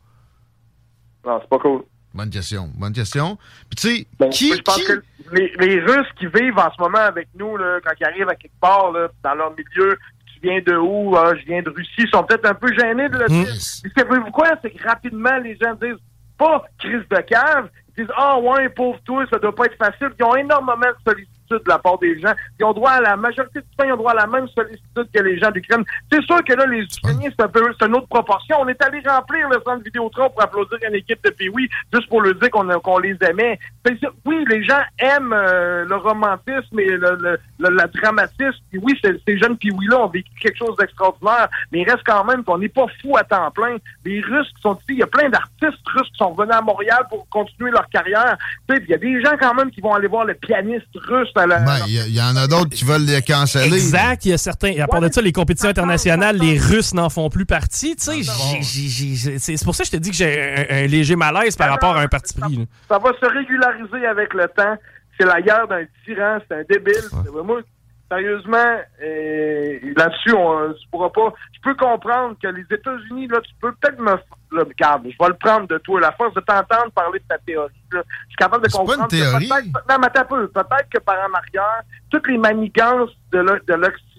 Non, 1.26 1.38
c'est 1.42 1.50
pas 1.50 1.60
cool. 1.60 1.84
Bonne 2.14 2.30
question. 2.30 2.70
Bonne 2.76 2.94
question. 2.94 3.38
Puis 3.70 3.76
tu 3.76 3.88
sais, 3.98 4.08
Bon, 4.20 4.30
qui, 4.30 4.54
je 4.56 4.62
pense 4.62 4.76
qui- 4.78 4.86
que 4.86 5.04
les, 5.34 5.54
les 5.60 5.80
Russes 5.82 6.08
qui 6.18 6.26
vivent 6.28 6.58
en 6.58 6.72
ce 6.72 6.82
moment 6.82 6.98
avec 7.00 7.28
nous, 7.38 7.58
là, 7.58 7.80
quand 7.84 7.92
ils 8.00 8.06
arrivent 8.06 8.30
à 8.30 8.36
quelque 8.36 8.60
part, 8.60 8.92
là, 8.92 9.08
dans 9.24 9.36
leur 9.36 9.52
milieu, 9.52 9.98
tu 10.34 10.40
viens 10.42 10.60
de 10.66 10.76
où? 10.78 11.16
Ah, 11.18 11.34
je 11.36 11.46
viens 11.46 11.62
de 11.62 11.70
Russie, 11.70 12.08
sont 12.12 12.24
peut-être 12.24 12.46
un 12.46 12.54
peu 12.54 12.68
gênés 12.74 13.10
de 13.10 13.18
le 13.18 13.28
dire. 13.28 13.48
Mais 13.84 13.92
savez-vous 14.04 14.32
quoi? 14.32 14.52
C'est 14.62 14.72
que 14.72 14.84
rapidement, 14.88 15.38
les 15.38 15.58
gens 15.62 15.74
disent 15.76 16.02
pas 16.38 16.64
crise 16.80 17.04
de 17.10 17.22
cave, 17.22 17.70
ils 17.98 18.04
disent 18.04 18.14
Ah 18.16 18.40
ouais, 18.40 18.70
pauvre 18.70 19.00
toi, 19.06 19.26
ça 19.32 19.38
doit 19.40 19.54
pas 19.56 19.66
être 19.66 19.78
facile. 19.78 20.10
Ils 20.20 20.24
ont 20.24 20.36
énormément 20.36 20.78
de 21.06 21.14
de 21.56 21.62
la 21.68 21.80
part 21.80 21.98
des 22.00 22.20
gens. 22.20 22.34
Ils 22.60 22.66
ont 22.66 22.74
droit 22.74 22.92
à 22.92 23.02
la 23.02 23.16
majorité 23.16 23.60
du 23.60 23.68
temps, 23.78 23.86
ils 23.86 23.94
ont 23.94 23.98
droit 23.98 24.12
à 24.12 24.16
la 24.16 24.28
même 24.28 24.48
sollicitude 24.50 25.08
que 25.14 25.22
les 25.24 25.38
gens 25.40 25.52
d'Ukraine. 25.52 25.84
C'est 26.12 26.24
sûr 26.24 26.44
que 26.44 26.54
là, 26.54 26.66
les 26.66 26.84
Ukrainiens, 26.84 27.30
c'est 27.38 27.44
un 27.46 27.48
peu 27.48 27.62
une 27.82 27.96
autre 27.96 28.08
proportion. 28.08 28.58
On 28.60 28.68
est 28.68 28.82
allé 28.84 29.02
remplir 29.06 29.48
le 29.50 29.58
centre 29.66 29.84
Vidéotron 29.84 30.30
pour 30.30 30.42
applaudir 30.44 30.78
une 30.88 30.96
équipe 30.96 31.24
de 31.24 31.30
pays, 31.32 31.70
juste 31.94 32.10
pour 32.10 32.22
leur 32.22 32.36
dire 32.36 32.50
qu'on 32.52 32.98
les 33.00 33.18
aimait. 33.30 33.60
Oui, 34.26 34.44
les 34.50 34.64
gens 34.64 34.82
aiment 35.00 35.34
euh, 35.34 35.86
le 35.86 35.96
romantisme 35.96 36.80
et 36.80 36.86
le, 36.90 37.18
le- 37.22 37.40
le- 37.60 37.70
la 37.70 37.88
dramatisme. 37.88 38.60
Puis 38.70 38.80
oui, 38.82 39.00
ces, 39.04 39.38
jeunes 39.38 39.58
puis 39.58 39.72
là 39.90 40.00
ont 40.04 40.08
vécu 40.08 40.30
quelque 40.42 40.58
chose 40.58 40.76
d'extraordinaire, 40.78 41.48
mais 41.72 41.82
il 41.82 41.90
reste 41.90 42.04
quand 42.06 42.24
même 42.26 42.44
qu'on 42.44 42.58
n'est 42.58 42.68
pas 42.70 42.86
fou 43.02 43.16
à 43.18 43.24
temps 43.24 43.50
plein. 43.52 43.78
Les 44.06 44.22
Russes 44.22 44.52
sont 44.62 44.76
ici, 44.76 44.84
il 44.90 44.98
y 45.00 45.04
a 45.04 45.08
plein 45.08 45.30
d'artistes 45.30 45.88
russes 45.96 46.10
qui 46.12 46.18
sont 46.18 46.34
venus 46.34 46.54
à 46.54 46.62
Montréal 46.62 47.06
pour 47.10 47.28
continuer 47.30 47.72
leur 47.72 47.88
carrière. 47.90 48.38
Il 48.70 48.86
y 48.88 48.94
a 48.94 48.98
des 48.98 49.22
gens 49.22 49.38
quand 49.40 49.54
même 49.54 49.72
qui 49.72 49.82
vont 49.82 49.94
aller 49.94 50.08
voir 50.08 50.26
le 50.26 50.34
pianiste 50.34 50.88
russe 50.96 51.32
à 51.38 51.48
la, 51.48 51.60
Ben, 51.60 51.80
il 51.88 52.14
y, 52.16 52.22
en 52.22 52.36
a 52.36 52.48
d'autres 52.48 52.70
qui 52.70 52.84
veulent 52.86 53.06
les 53.06 53.22
canceller. 53.22 53.74
Exact, 53.76 54.26
il 54.26 54.30
y 54.30 54.34
a 54.34 54.38
certains. 54.38 54.74
À 54.82 54.88
part 54.88 55.02
de 55.02 55.12
ça, 55.12 55.22
les 55.22 55.32
compétitions 55.32 55.70
internationales, 55.70 56.38
les 56.38 56.58
Russes 56.58 56.94
n'en 56.94 57.10
font 57.10 57.30
plus 57.30 57.46
partie. 57.46 57.96
C'est 57.98 59.64
pour 59.64 59.76
ça 59.76 59.84
que 59.84 59.88
je 59.88 59.92
te 59.92 59.98
dis 59.98 60.12
que 60.12 60.16
j'ai 60.16 60.42
un, 60.70 60.84
un 60.84 60.88
léger 60.88 61.16
malaise 61.16 61.56
par 61.56 61.70
rapport 61.70 61.96
à 61.96 62.02
un 62.02 62.08
parti 62.08 62.34
pris. 62.34 62.68
ça 62.90 62.98
va 63.00 63.12
se 63.20 63.26
régulariser 63.26 64.06
avec 64.08 64.34
le 64.34 64.48
temps. 64.56 64.76
C'est 65.20 65.26
la 65.26 65.42
guerre 65.42 65.68
d'un 65.68 65.84
tyran, 66.06 66.38
c'est 66.48 66.56
un 66.58 66.64
débile. 66.70 66.94
C'est- 67.02 67.32
Moi, 67.44 67.62
sérieusement, 68.10 68.78
euh, 69.04 69.80
là-dessus, 69.96 70.34
on 70.34 70.74
tu 70.74 70.88
pourras 70.92 71.10
pas. 71.10 71.34
Je 71.54 71.60
peux 71.62 71.76
comprendre 71.76 72.36
que 72.42 72.48
les 72.48 72.64
États-Unis, 72.72 73.28
là, 73.28 73.40
tu 73.42 73.52
peux 73.62 73.72
peut-être 73.74 74.00
me. 74.00 74.12
Là, 74.52 74.64
regarde, 74.64 75.04
je 75.10 75.16
vais 75.20 75.28
le 75.28 75.34
prendre 75.34 75.68
de 75.68 75.78
toi. 75.80 76.00
La 76.00 76.12
force 76.14 76.34
de 76.34 76.40
t'entendre 76.42 76.92
parler 76.96 77.20
de 77.20 77.26
ta 77.28 77.38
théorie. 77.40 77.74
Là. 77.92 78.02
Je 78.06 78.28
suis 78.30 78.36
capable 78.38 78.64
de 78.66 78.70
C'est 78.70 78.78
pas 78.78 78.84
comprendre. 78.86 79.04
une 79.04 79.20
théorie. 79.20 79.50
Que 79.50 79.54
peut-être- 79.54 79.90
non, 79.90 79.96
mais 80.02 80.10
peu. 80.24 80.48
Peut-être 80.48 80.90
que 80.90 81.00
par 81.00 81.16
en 81.18 81.34
arrière, 81.34 81.82
toutes 82.10 82.28
les 82.28 82.38
manigances 82.38 83.12
de 83.32 83.40
l'O- 83.40 83.60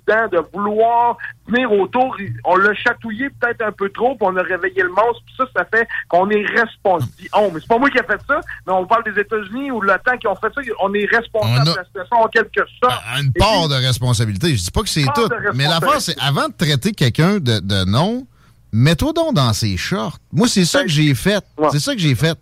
de 0.08 0.36
de 0.36 0.42
vouloir 0.54 1.16
venir 1.46 1.70
autour, 1.72 2.16
on 2.44 2.56
l'a 2.56 2.74
chatouillé 2.74 3.28
peut-être 3.40 3.62
un 3.62 3.72
peu 3.72 3.88
trop, 3.90 4.16
puis 4.16 4.26
on 4.28 4.36
a 4.36 4.42
réveillé 4.42 4.82
le 4.82 4.88
monstre, 4.88 5.22
puis 5.26 5.34
ça, 5.36 5.44
ça 5.56 5.64
fait 5.72 5.86
qu'on 6.08 6.28
est 6.30 6.44
responsable. 6.46 7.12
Oh, 7.36 7.50
mais 7.52 7.60
c'est 7.60 7.68
pas 7.68 7.78
moi 7.78 7.90
qui 7.90 7.98
ai 7.98 8.02
fait 8.02 8.20
ça, 8.26 8.40
mais 8.66 8.72
on 8.72 8.86
parle 8.86 9.04
des 9.04 9.20
États-Unis 9.20 9.70
ou 9.70 9.80
l'OTAN 9.80 10.16
qui 10.18 10.26
ont 10.26 10.34
fait 10.36 10.48
ça, 10.54 10.60
on 10.82 10.92
est 10.94 11.04
responsable 11.06 11.54
On 11.58 11.60
a- 11.60 11.72
de 11.72 11.76
la 11.76 11.84
situation 11.84 12.16
en 12.16 12.28
quelque 12.28 12.60
sorte. 12.82 13.02
à 13.14 13.20
une 13.20 13.32
part 13.32 13.68
de 13.68 13.74
responsabilité. 13.74 14.56
Je 14.56 14.62
dis 14.64 14.70
pas 14.70 14.82
que 14.82 14.88
c'est 14.88 15.04
tout. 15.14 15.28
de 15.28 15.36
Mais 15.54 15.64
l'affaire, 15.68 16.00
c'est 16.00 16.18
avant 16.20 16.48
de 16.48 16.54
traiter 16.54 16.92
quelqu'un 16.92 17.34
de, 17.38 17.60
de 17.60 17.84
non, 17.84 18.26
mets-toi 18.72 19.12
donc 19.12 19.34
dans 19.34 19.52
ses 19.52 19.76
shorts. 19.76 20.18
Moi, 20.32 20.48
c'est 20.48 20.64
ça 20.64 20.82
que 20.82 20.88
j'ai 20.88 21.14
fait. 21.14 21.44
C'est 21.70 21.80
ça 21.80 21.94
que 21.94 22.00
j'ai 22.00 22.14
fait. 22.14 22.38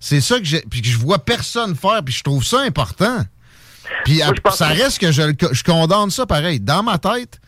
C'est 0.00 0.20
ça 0.20 0.38
que 0.38 0.44
j'ai. 0.44 0.60
Puis 0.62 0.82
que 0.82 0.88
je 0.88 0.98
vois 0.98 1.18
personne 1.20 1.76
faire, 1.76 2.02
puis 2.04 2.12
je 2.12 2.24
trouve 2.24 2.44
ça 2.44 2.60
important. 2.62 3.20
Puis 4.04 4.22
à- 4.22 4.32
ça 4.54 4.68
reste 4.68 4.98
que 4.98 5.12
je, 5.12 5.22
je 5.52 5.62
condamne 5.62 6.10
ça 6.10 6.26
pareil. 6.26 6.60
Dans 6.60 6.82
ma 6.82 6.98
tête, 6.98 7.40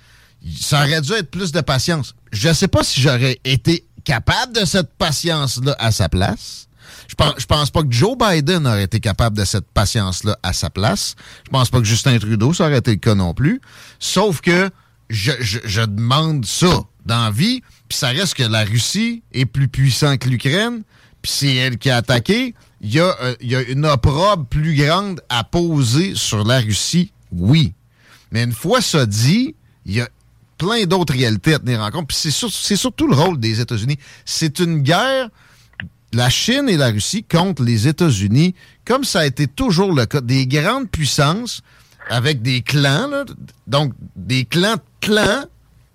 ça 0.61 0.81
aurait 0.85 1.01
dû 1.01 1.13
être 1.13 1.31
plus 1.31 1.53
de 1.53 1.61
patience. 1.61 2.15
Je 2.33 2.53
sais 2.53 2.69
pas 2.69 2.83
si 2.83 3.01
j'aurais 3.01 3.39
été 3.45 3.85
capable 4.05 4.53
de 4.55 4.65
cette 4.65 4.93
patience-là 4.99 5.75
à 5.79 5.91
sa 5.91 6.09
place. 6.09 6.69
Je 7.09 7.15
pense, 7.15 7.35
je 7.39 7.47
pense 7.47 7.71
pas 7.71 7.83
que 7.83 7.91
Joe 7.91 8.17
Biden 8.17 8.67
aurait 8.67 8.85
été 8.85 9.01
capable 9.01 9.37
de 9.37 9.45
cette 9.45 9.67
patience-là 9.73 10.39
à 10.43 10.53
sa 10.53 10.71
place. 10.71 11.15
Je 11.47 11.51
pense 11.51 11.71
pas 11.71 11.79
que 11.79 11.85
Justin 11.85 12.19
Trudeau, 12.19 12.53
ça 12.53 12.65
aurait 12.67 12.79
été 12.79 12.93
le 12.93 12.97
cas 12.99 13.15
non 13.15 13.35
plus. 13.35 13.61
Sauf 13.99 14.41
que 14.41 14.71
je, 15.11 15.33
je- 15.41 15.59
je 15.65 15.81
demande 15.83 16.45
ça 16.47 16.81
dans 17.05 17.25
la 17.27 17.31
vie, 17.31 17.63
puis 17.89 17.99
ça 17.99 18.09
reste 18.09 18.35
que 18.35 18.43
la 18.43 18.65
Russie 18.65 19.23
est 19.33 19.45
plus 19.47 19.69
puissante 19.69 20.19
que 20.19 20.29
l'Ukraine, 20.29 20.83
puis 21.21 21.33
c'est 21.35 21.55
elle 21.55 21.79
qui 21.79 21.91
a 21.91 21.97
attaqué. 21.99 22.55
Il 22.87 22.93
y, 22.95 23.01
a, 23.01 23.17
euh, 23.23 23.35
y 23.41 23.57
a 23.57 23.63
une 23.63 23.87
opprobre 23.87 24.45
plus 24.45 24.75
grande 24.77 25.23
à 25.31 25.43
poser 25.43 26.15
sur 26.15 26.45
la 26.45 26.61
Russie, 26.61 27.13
oui. 27.33 27.73
Mais 28.31 28.45
une 28.45 28.53
fois 28.53 28.83
ça 28.83 29.07
dit, 29.07 29.55
il 29.87 29.95
y 29.95 30.01
a 30.03 30.09
plein 30.59 30.85
d'autres 30.85 31.15
réalités 31.15 31.55
à 31.55 31.59
tenir 31.59 31.81
en 31.81 31.91
compte. 31.91 32.09
Puis 32.09 32.17
c'est 32.19 32.31
sur- 32.31 32.53
c'est 32.53 32.77
surtout 32.77 33.09
le 33.09 33.15
rôle 33.17 33.41
des 33.41 33.59
États-Unis. 33.61 33.97
C'est 34.27 34.59
une 34.59 34.83
guerre, 34.83 35.31
la 36.13 36.29
Chine 36.29 36.69
et 36.69 36.77
la 36.77 36.89
Russie 36.91 37.25
contre 37.25 37.63
les 37.63 37.89
États-Unis, 37.89 38.55
comme 38.85 39.05
ça 39.05 39.21
a 39.21 39.27
été 39.27 39.47
toujours 39.47 39.93
le 39.95 40.05
cas, 40.05 40.21
des 40.21 40.47
grandes 40.47 40.91
puissances 40.91 41.63
avec 42.11 42.43
des 42.43 42.61
clans, 42.61 43.25
donc 43.67 43.95
des 44.15 44.45
clans 44.45 44.77
clans 45.01 45.47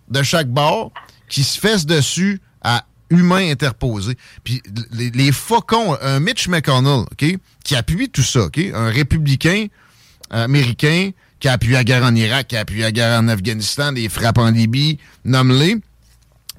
de 0.10 0.23
chaque 0.23 0.49
bord 0.49 0.91
qui 1.30 1.43
se 1.43 1.60
fessent 1.60 1.86
dessus 1.86 2.41
à 2.63 2.84
humains 3.10 3.50
interposés. 3.52 4.15
Puis 4.43 4.62
les, 4.91 5.10
les 5.12 5.32
faucons, 5.32 5.98
un 6.02 6.19
Mitch 6.19 6.48
McConnell, 6.48 7.06
OK, 7.12 7.38
qui 7.63 7.76
appuie 7.76 8.10
tout 8.10 8.24
ça, 8.24 8.41
OK, 8.45 8.60
un 8.74 8.89
républicain 8.89 9.67
américain 10.30 11.12
qui 11.39 11.48
a 11.48 11.54
appuyé 11.54 11.74
la 11.74 11.84
guerre 11.84 12.04
en 12.04 12.15
Irak, 12.15 12.50
qui 12.50 12.58
a 12.58 12.62
appuyé 12.62 12.82
la 12.84 12.91
guerre 12.91 13.19
en 13.19 13.28
Afghanistan, 13.28 13.91
les 13.91 14.10
frappes 14.10 14.38
en 14.38 14.52
Libye, 14.52 14.98
nomme-les. 15.26 15.78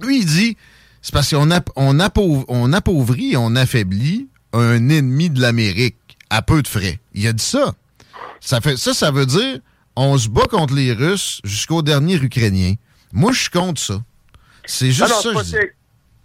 Lui, 0.00 0.20
il 0.20 0.26
dit, 0.26 0.56
c'est 1.02 1.12
parce 1.12 1.30
qu'on 1.30 1.50
on 1.76 1.98
appau- 2.00 2.44
on 2.48 2.72
appauvrit, 2.72 3.36
on 3.36 3.54
affaiblit 3.56 4.28
un 4.52 4.88
ennemi 4.88 5.28
de 5.30 5.40
l'Amérique 5.40 5.96
à 6.30 6.42
peu 6.42 6.62
de 6.62 6.68
frais. 6.68 6.98
Il 7.14 7.26
a 7.26 7.32
dit 7.32 7.44
ça. 7.44 7.74
Ça, 8.40 8.60
fait, 8.60 8.76
ça, 8.78 8.94
ça 8.94 9.10
veut 9.10 9.26
dire 9.26 9.60
on 9.96 10.16
se 10.16 10.28
bat 10.28 10.46
contre 10.48 10.74
les 10.74 10.92
Russes 10.92 11.40
jusqu'au 11.44 11.82
dernier 11.82 12.14
Ukrainien. 12.14 12.74
Moi, 13.12 13.32
je 13.32 13.40
suis 13.42 13.50
contre 13.50 13.80
ça. 13.80 14.02
C'est 14.64 14.92
juste 14.92 15.04
Ah 15.06 15.08
non, 15.10 15.20
ça, 15.22 15.58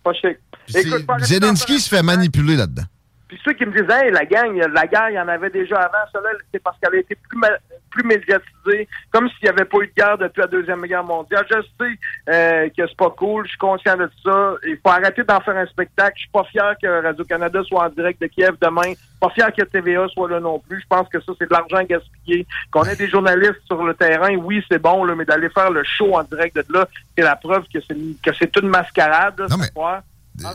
pas 0.06 0.14
chic. 0.14 0.38
Écoute, 0.74 1.06
pas 1.06 1.20
Zelensky 1.20 1.80
se 1.80 1.90
fait 1.90 2.04
manipuler 2.04 2.56
là-dedans. 2.56 2.84
Puis 3.28 3.40
ceux 3.44 3.54
qui 3.54 3.66
me 3.66 3.72
disent, 3.72 3.90
hey, 3.90 4.12
la 4.12 4.24
gang, 4.26 4.56
la 4.56 4.86
guerre, 4.86 5.10
il 5.10 5.16
y 5.16 5.20
en 5.20 5.28
avait 5.28 5.50
déjà 5.50 5.78
avant. 5.78 6.06
Cela, 6.14 6.30
c'est 6.54 6.62
parce 6.62 6.78
qu'elle 6.80 6.94
a 6.94 7.00
été 7.00 7.16
plus, 7.16 7.38
ma- 7.40 7.58
plus 7.90 8.04
médiatisée, 8.04 8.88
comme 9.12 9.28
s'il 9.30 9.44
n'y 9.44 9.50
avait 9.50 9.66
pas 9.66 9.78
eu 9.80 9.88
de 9.88 9.94
guerre 9.98 10.18
depuis 10.18 10.42
la 10.42 10.48
Deuxième 10.48 10.82
Guerre 10.86 11.04
mondiale. 11.04 11.44
Je 11.50 11.62
sais 11.62 11.92
euh, 12.30 12.70
que 12.70 12.88
c'est 12.88 12.98
pas 12.98 13.10
cool, 13.10 13.46
je 13.46 13.50
suis 13.50 13.58
conscient 13.58 13.98
de 13.98 14.10
ça. 14.24 14.54
Il 14.68 14.78
faut 14.78 14.90
arrêter 14.92 15.24
d'en 15.24 15.40
faire 15.42 15.58
un 15.58 15.66
spectacle. 15.66 16.14
Je 16.18 16.22
suis 16.22 16.30
pas 16.32 16.44
fier 16.44 16.76
que 16.82 17.04
Radio-Canada 17.04 17.62
soit 17.64 17.86
en 17.86 17.90
direct 17.90 18.22
de 18.22 18.28
Kiev 18.28 18.58
demain. 18.62 18.94
Pas 19.20 19.30
fier 19.32 19.52
que 19.54 19.64
TVA 19.64 20.08
soit 20.10 20.30
là 20.30 20.40
non 20.40 20.60
plus. 20.60 20.80
Je 20.82 20.88
pense 20.88 21.08
que 21.10 21.20
ça, 21.20 21.32
c'est 21.40 21.50
de 21.50 21.54
l'argent 21.54 21.84
gaspillé. 21.84 22.46
Qu'on 22.72 22.84
ait 22.84 22.96
des 22.96 23.08
journalistes 23.10 23.62
sur 23.66 23.84
le 23.84 23.94
terrain, 23.96 24.36
oui, 24.36 24.64
c'est 24.70 24.80
bon, 24.82 25.04
là, 25.04 25.16
mais 25.16 25.26
d'aller 25.26 25.50
faire 25.50 25.72
le 25.72 25.84
show 25.84 26.16
en 26.16 26.24
direct 26.24 26.56
de 26.56 26.64
là, 26.72 26.88
c'est 27.18 27.24
la 27.24 27.36
preuve 27.36 27.64
que 27.74 27.80
c'est 27.88 27.96
que 28.24 28.34
c'est 28.38 28.56
une 28.58 28.68
mascarade. 28.68 29.40
là, 29.40 29.48
soir. 29.74 30.02
Tu 30.38 30.46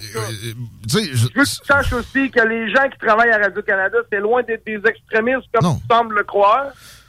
sais, 0.88 1.04
je- 1.12 1.22
veux 1.24 1.28
que 1.44 1.48
tu 1.48 1.66
saches 1.66 1.92
aussi 1.92 2.30
que 2.30 2.40
les 2.46 2.70
gens 2.70 2.88
qui 2.90 2.98
travaillent 2.98 3.30
à 3.30 3.38
Radio-Canada, 3.38 3.98
c'est 4.12 4.20
loin 4.20 4.42
d'être 4.42 4.64
des 4.66 4.80
extrémistes 4.88 5.48
comme 5.54 5.76
tu 5.78 5.86
sembles 5.90 6.16
le 6.16 6.24
croire. 6.24 6.66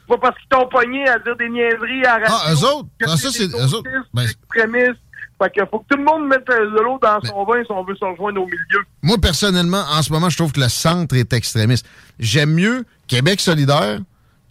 Pas 0.07 0.17
parce 0.17 0.37
qu'ils 0.39 0.49
t'ont 0.49 0.67
pogné 0.67 1.07
à 1.07 1.19
dire 1.19 1.35
des 1.37 1.49
niaiseries 1.49 2.05
à 2.05 2.19
la 2.19 2.27
radio. 2.27 2.35
Ah, 2.45 2.53
eux 2.53 2.65
autres? 2.75 2.89
Ah, 3.03 3.17
ça, 3.17 3.29
c'est- 3.31 3.45
eux 3.47 3.73
autres. 3.75 3.89
Ben, 4.13 4.23
extrémistes. 4.23 4.99
Fait 5.41 5.49
que 5.49 5.65
faut 5.71 5.79
que 5.79 5.85
tout 5.89 5.97
le 5.97 6.03
monde 6.03 6.27
mette 6.27 6.47
euh, 6.49 6.69
de 6.69 6.81
l'eau 6.81 6.99
dans 7.01 7.19
son 7.21 7.43
vin 7.45 7.63
si 7.63 7.71
on 7.71 7.83
veut 7.83 7.95
se 7.95 8.05
rejoindre 8.05 8.41
au 8.41 8.45
milieu. 8.45 8.83
Moi, 9.01 9.17
personnellement, 9.19 9.83
en 9.89 10.01
ce 10.03 10.11
moment, 10.11 10.29
je 10.29 10.37
trouve 10.37 10.51
que 10.51 10.59
le 10.59 10.69
centre 10.69 11.15
est 11.15 11.33
extrémiste. 11.33 11.85
J'aime 12.19 12.53
mieux 12.53 12.85
Québec 13.07 13.39
solidaire 13.41 13.99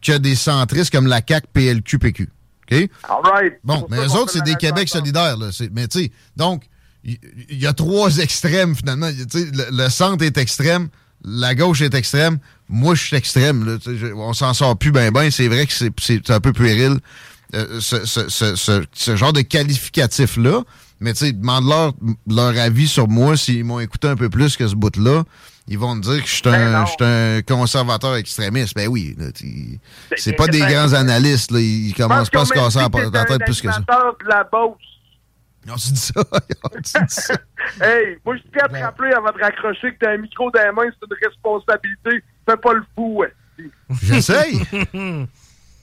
que 0.02 0.16
des 0.18 0.34
centristes 0.34 0.92
comme 0.92 1.06
la 1.06 1.20
CAQ, 1.26 1.46
PLQ, 1.52 1.98
PQ. 2.00 2.28
OK? 2.72 2.90
All 3.08 3.22
right. 3.32 3.58
Bon, 3.62 3.86
mais 3.88 3.98
eux 3.98 4.12
autres, 4.16 4.32
c'est 4.32 4.42
des 4.42 4.54
Québec 4.56 4.88
solidaires. 4.88 5.36
Là. 5.36 5.50
Mais 5.72 5.86
tu 5.86 6.04
sais, 6.04 6.12
donc, 6.36 6.64
il 7.04 7.18
y, 7.58 7.66
a 7.66 7.72
trois 7.72 8.18
extrêmes, 8.18 8.74
finalement. 8.76 9.08
Le, 9.08 9.66
le 9.84 9.88
centre 9.88 10.24
est 10.24 10.36
extrême, 10.38 10.88
la 11.24 11.54
gauche 11.54 11.80
est 11.80 11.94
extrême, 11.94 12.38
moi, 12.68 12.94
je 12.94 13.04
suis 13.06 13.16
extrême. 13.16 13.64
Là, 13.66 13.78
je- 13.84 14.12
on 14.12 14.32
s'en 14.32 14.54
sort 14.54 14.76
plus 14.76 14.92
bien, 14.92 15.10
ben. 15.10 15.30
C'est 15.30 15.48
vrai 15.48 15.66
que 15.66 15.72
c'est- 15.72 16.30
un 16.30 16.40
peu 16.40 16.52
puéril, 16.52 16.98
euh, 17.54 17.80
ce, 17.80 18.04
ce- 18.06 18.28
ce- 18.28 18.54
ce- 18.54 18.84
ce 18.92 19.16
genre 19.16 19.32
de 19.32 19.40
qualificatif-là. 19.40 20.62
Mais 21.02 21.14
tu 21.14 21.20
sais, 21.26 21.32
demande-leur 21.32 21.94
leur 22.28 22.56
avis 22.58 22.86
sur 22.86 23.08
moi 23.08 23.34
s'ils 23.36 23.64
m'ont 23.64 23.80
écouté 23.80 24.06
un 24.08 24.16
peu 24.16 24.28
plus 24.28 24.56
que 24.58 24.68
ce 24.68 24.74
bout-là. 24.74 25.24
Ils 25.66 25.78
vont 25.78 25.94
me 25.94 26.02
dire 26.02 26.20
que 26.22 26.28
je 26.28 26.34
suis 26.34 26.42
Ben 26.44 26.84
un, 27.00 27.36
un 27.38 27.42
conservateur 27.42 28.16
extrémiste. 28.16 28.74
Ben 28.74 28.88
oui, 28.88 29.14
là, 29.18 29.32
tu- 29.32 29.78
c'est 30.16 30.32
Ben, 30.32 30.36
pas 30.36 30.46
des 30.48 30.60
ben, 30.60 30.70
grands 30.70 30.92
analystes. 30.92 31.52
Là. 31.52 31.60
Ils 31.60 31.94
commencent 31.94 32.28
pas 32.28 32.42
à 32.42 32.44
se 32.44 32.52
casser 32.52 32.80
la, 32.80 33.24
tête 33.24 33.44
plus 33.46 33.60
que 33.62 33.70
ça. 33.72 33.78
de 33.78 34.28
la. 34.28 34.46
On 35.68 35.76
se 35.76 35.92
dit 35.92 36.00
ça? 36.00 36.12
on 36.64 36.82
se 36.82 36.98
dit 36.98 37.04
ça? 37.08 37.34
Hey, 37.80 38.18
moi, 38.24 38.36
je 38.36 38.42
tiens 38.52 38.64
à 38.64 38.68
te 38.68 38.82
rappeler 38.82 39.12
avant 39.12 39.30
de 39.30 39.38
raccrocher 39.40 39.92
que 39.92 39.98
t'as 40.00 40.12
un 40.12 40.16
micro 40.16 40.50
dans 40.50 40.60
les 40.60 40.72
mains, 40.72 40.90
c'est 40.98 41.06
une 41.06 41.28
responsabilité. 41.28 42.24
Fais 42.48 42.56
pas 42.56 42.72
le 42.72 42.82
fou, 42.94 43.18
ouais. 43.20 43.32
J'essaye. 44.02 44.60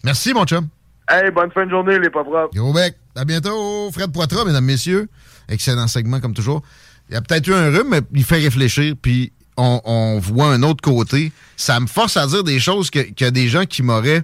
Merci, 0.03 0.33
mon 0.33 0.45
chum. 0.45 0.67
Hey, 1.09 1.31
bonne 1.31 1.51
fin 1.51 1.65
de 1.65 1.69
journée, 1.69 1.97
les 1.99 2.09
pauvres. 2.09 2.49
Gros 2.53 2.73
bec. 2.73 2.95
À 3.15 3.23
bientôt, 3.23 3.89
Fred 3.93 4.11
Poitras, 4.11 4.43
mesdames, 4.43 4.65
messieurs. 4.65 5.07
Excellent 5.47 5.87
segment, 5.87 6.19
comme 6.19 6.33
toujours. 6.33 6.61
Il 7.09 7.13
y 7.13 7.17
a 7.17 7.21
peut-être 7.21 7.47
eu 7.47 7.53
un 7.53 7.69
rhume, 7.69 7.87
mais 7.89 8.01
il 8.13 8.25
fait 8.25 8.39
réfléchir, 8.39 8.95
puis 9.01 9.31
on, 9.55 9.79
on 9.85 10.19
voit 10.19 10.47
un 10.47 10.61
autre 10.63 10.81
côté. 10.81 11.31
Ça 11.55 11.79
me 11.79 11.87
force 11.87 12.17
à 12.17 12.27
dire 12.27 12.43
des 12.43 12.59
choses 12.59 12.89
que- 12.89 12.99
qu'il 12.99 13.25
y 13.25 13.27
a 13.27 13.31
des 13.31 13.47
gens 13.47 13.63
qui 13.65 13.81
m'auraient 13.81 14.23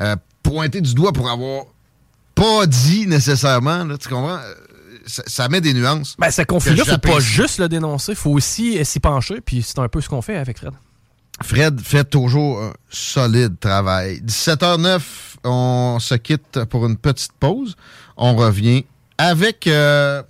euh, 0.00 0.16
pointé 0.42 0.80
du 0.80 0.94
doigt 0.94 1.12
pour 1.12 1.28
avoir 1.30 1.66
pas 2.34 2.66
dit 2.66 3.06
nécessairement. 3.06 3.84
Là, 3.84 3.98
tu 3.98 4.08
comprends? 4.08 4.38
Ça, 5.06 5.22
ça 5.26 5.48
met 5.48 5.60
des 5.60 5.74
nuances. 5.74 6.16
Ben, 6.18 6.30
ce 6.30 6.42
conflit-là, 6.42 6.84
faut 6.84 6.98
pas 6.98 7.20
juste 7.20 7.58
le 7.58 7.68
dénoncer, 7.68 8.14
faut 8.14 8.30
aussi 8.30 8.78
euh, 8.78 8.84
s'y 8.84 9.00
pencher, 9.00 9.40
puis 9.40 9.62
c'est 9.62 9.78
un 9.78 9.88
peu 9.88 10.00
ce 10.00 10.08
qu'on 10.08 10.22
fait 10.22 10.36
avec 10.36 10.58
Fred. 10.58 10.72
Fred 11.42 11.80
fait 11.80 12.04
toujours 12.04 12.62
un 12.62 12.72
solide 12.88 13.58
travail. 13.58 14.20
17h09, 14.24 15.00
on 15.44 15.98
se 16.00 16.14
quitte 16.14 16.64
pour 16.66 16.86
une 16.86 16.96
petite 16.96 17.32
pause. 17.32 17.76
On 18.16 18.36
revient 18.36 18.84
avec 19.18 19.66
euh, 19.66 20.22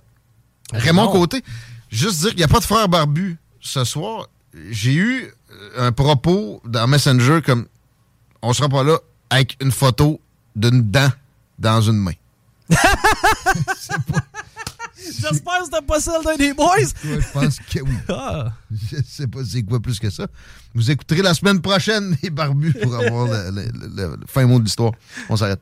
Raymond. 0.71 1.09
Côté. 1.09 1.43
Juste 1.89 2.21
dire 2.21 2.29
qu'il 2.29 2.37
n'y 2.37 2.43
a 2.43 2.47
pas 2.47 2.59
de 2.59 2.65
frère 2.65 2.87
barbu 2.89 3.37
ce 3.59 3.83
soir. 3.83 4.27
J'ai 4.71 4.93
eu 4.93 5.31
euh, 5.51 5.87
un 5.87 5.91
propos 5.91 6.61
dans 6.65 6.87
Messenger 6.87 7.41
comme 7.45 7.67
on 8.41 8.53
sera 8.53 8.69
pas 8.69 8.83
là 8.83 8.97
avec 9.29 9.57
une 9.61 9.71
photo 9.71 10.19
d'une 10.55 10.89
dent 10.89 11.09
dans 11.59 11.81
une 11.81 11.97
main. 11.97 12.13
J'espère 14.97 15.59
que 15.59 15.65
c'était 15.65 15.81
pas 15.85 15.99
celle 15.99 16.23
d'un 16.23 16.35
des 16.35 16.53
boys. 16.53 16.77
Je 17.03 17.31
pense 17.33 17.59
que 17.59 17.79
oui. 17.81 17.91
Ah. 18.09 18.51
Je 18.71 18.97
sais 19.07 19.27
pas 19.27 19.39
c'est 19.49 19.63
quoi 19.63 19.79
plus 19.79 19.99
que 19.99 20.09
ça. 20.09 20.27
Vous 20.75 20.89
écouterez 20.91 21.21
la 21.21 21.33
semaine 21.33 21.61
prochaine 21.61 22.15
les 22.21 22.29
barbus 22.29 22.73
pour 22.73 22.93
avoir 22.95 23.27
le, 23.27 23.51
le- 23.51 23.71
le- 23.71 24.15
le 24.17 24.25
fin 24.27 24.45
mot 24.45 24.59
de 24.59 24.63
l'histoire. 24.65 24.91
On 25.29 25.35
s'arrête. 25.37 25.59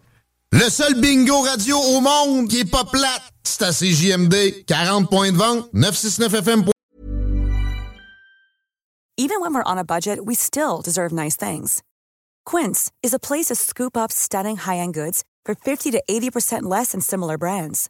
Le 0.52 0.70
seul 0.70 1.00
bingo 1.00 1.42
radio 1.42 1.78
au 1.78 2.02
monde 2.02 2.50
qui 2.50 2.60
est 2.60 2.66
pas 2.70 2.84
plate, 2.84 3.22
c'est 3.44 3.62
à 3.64 3.72
CJMD. 3.72 4.66
40 4.68 5.10
points 5.10 5.32
de 5.32 5.38
vente, 5.38 5.70
969FM. 5.74 6.66
Even 9.18 9.40
when 9.42 9.54
we're 9.54 9.64
on 9.66 9.78
a 9.78 9.84
budget, 9.84 10.26
we 10.26 10.36
still 10.36 10.82
deserve 10.84 11.12
nice 11.14 11.36
things. 11.38 11.82
Quince 12.46 12.92
is 13.04 13.14
a 13.14 13.20
place 13.20 13.46
to 13.48 13.56
scoop 13.56 13.96
up 13.96 14.12
stunning 14.12 14.58
high-end 14.58 14.94
goods 14.94 15.24
for 15.46 15.54
50 15.56 15.92
to 15.92 16.02
80% 16.10 16.64
less 16.64 16.92
than 16.92 17.02
similar 17.02 17.38
brands. 17.38 17.90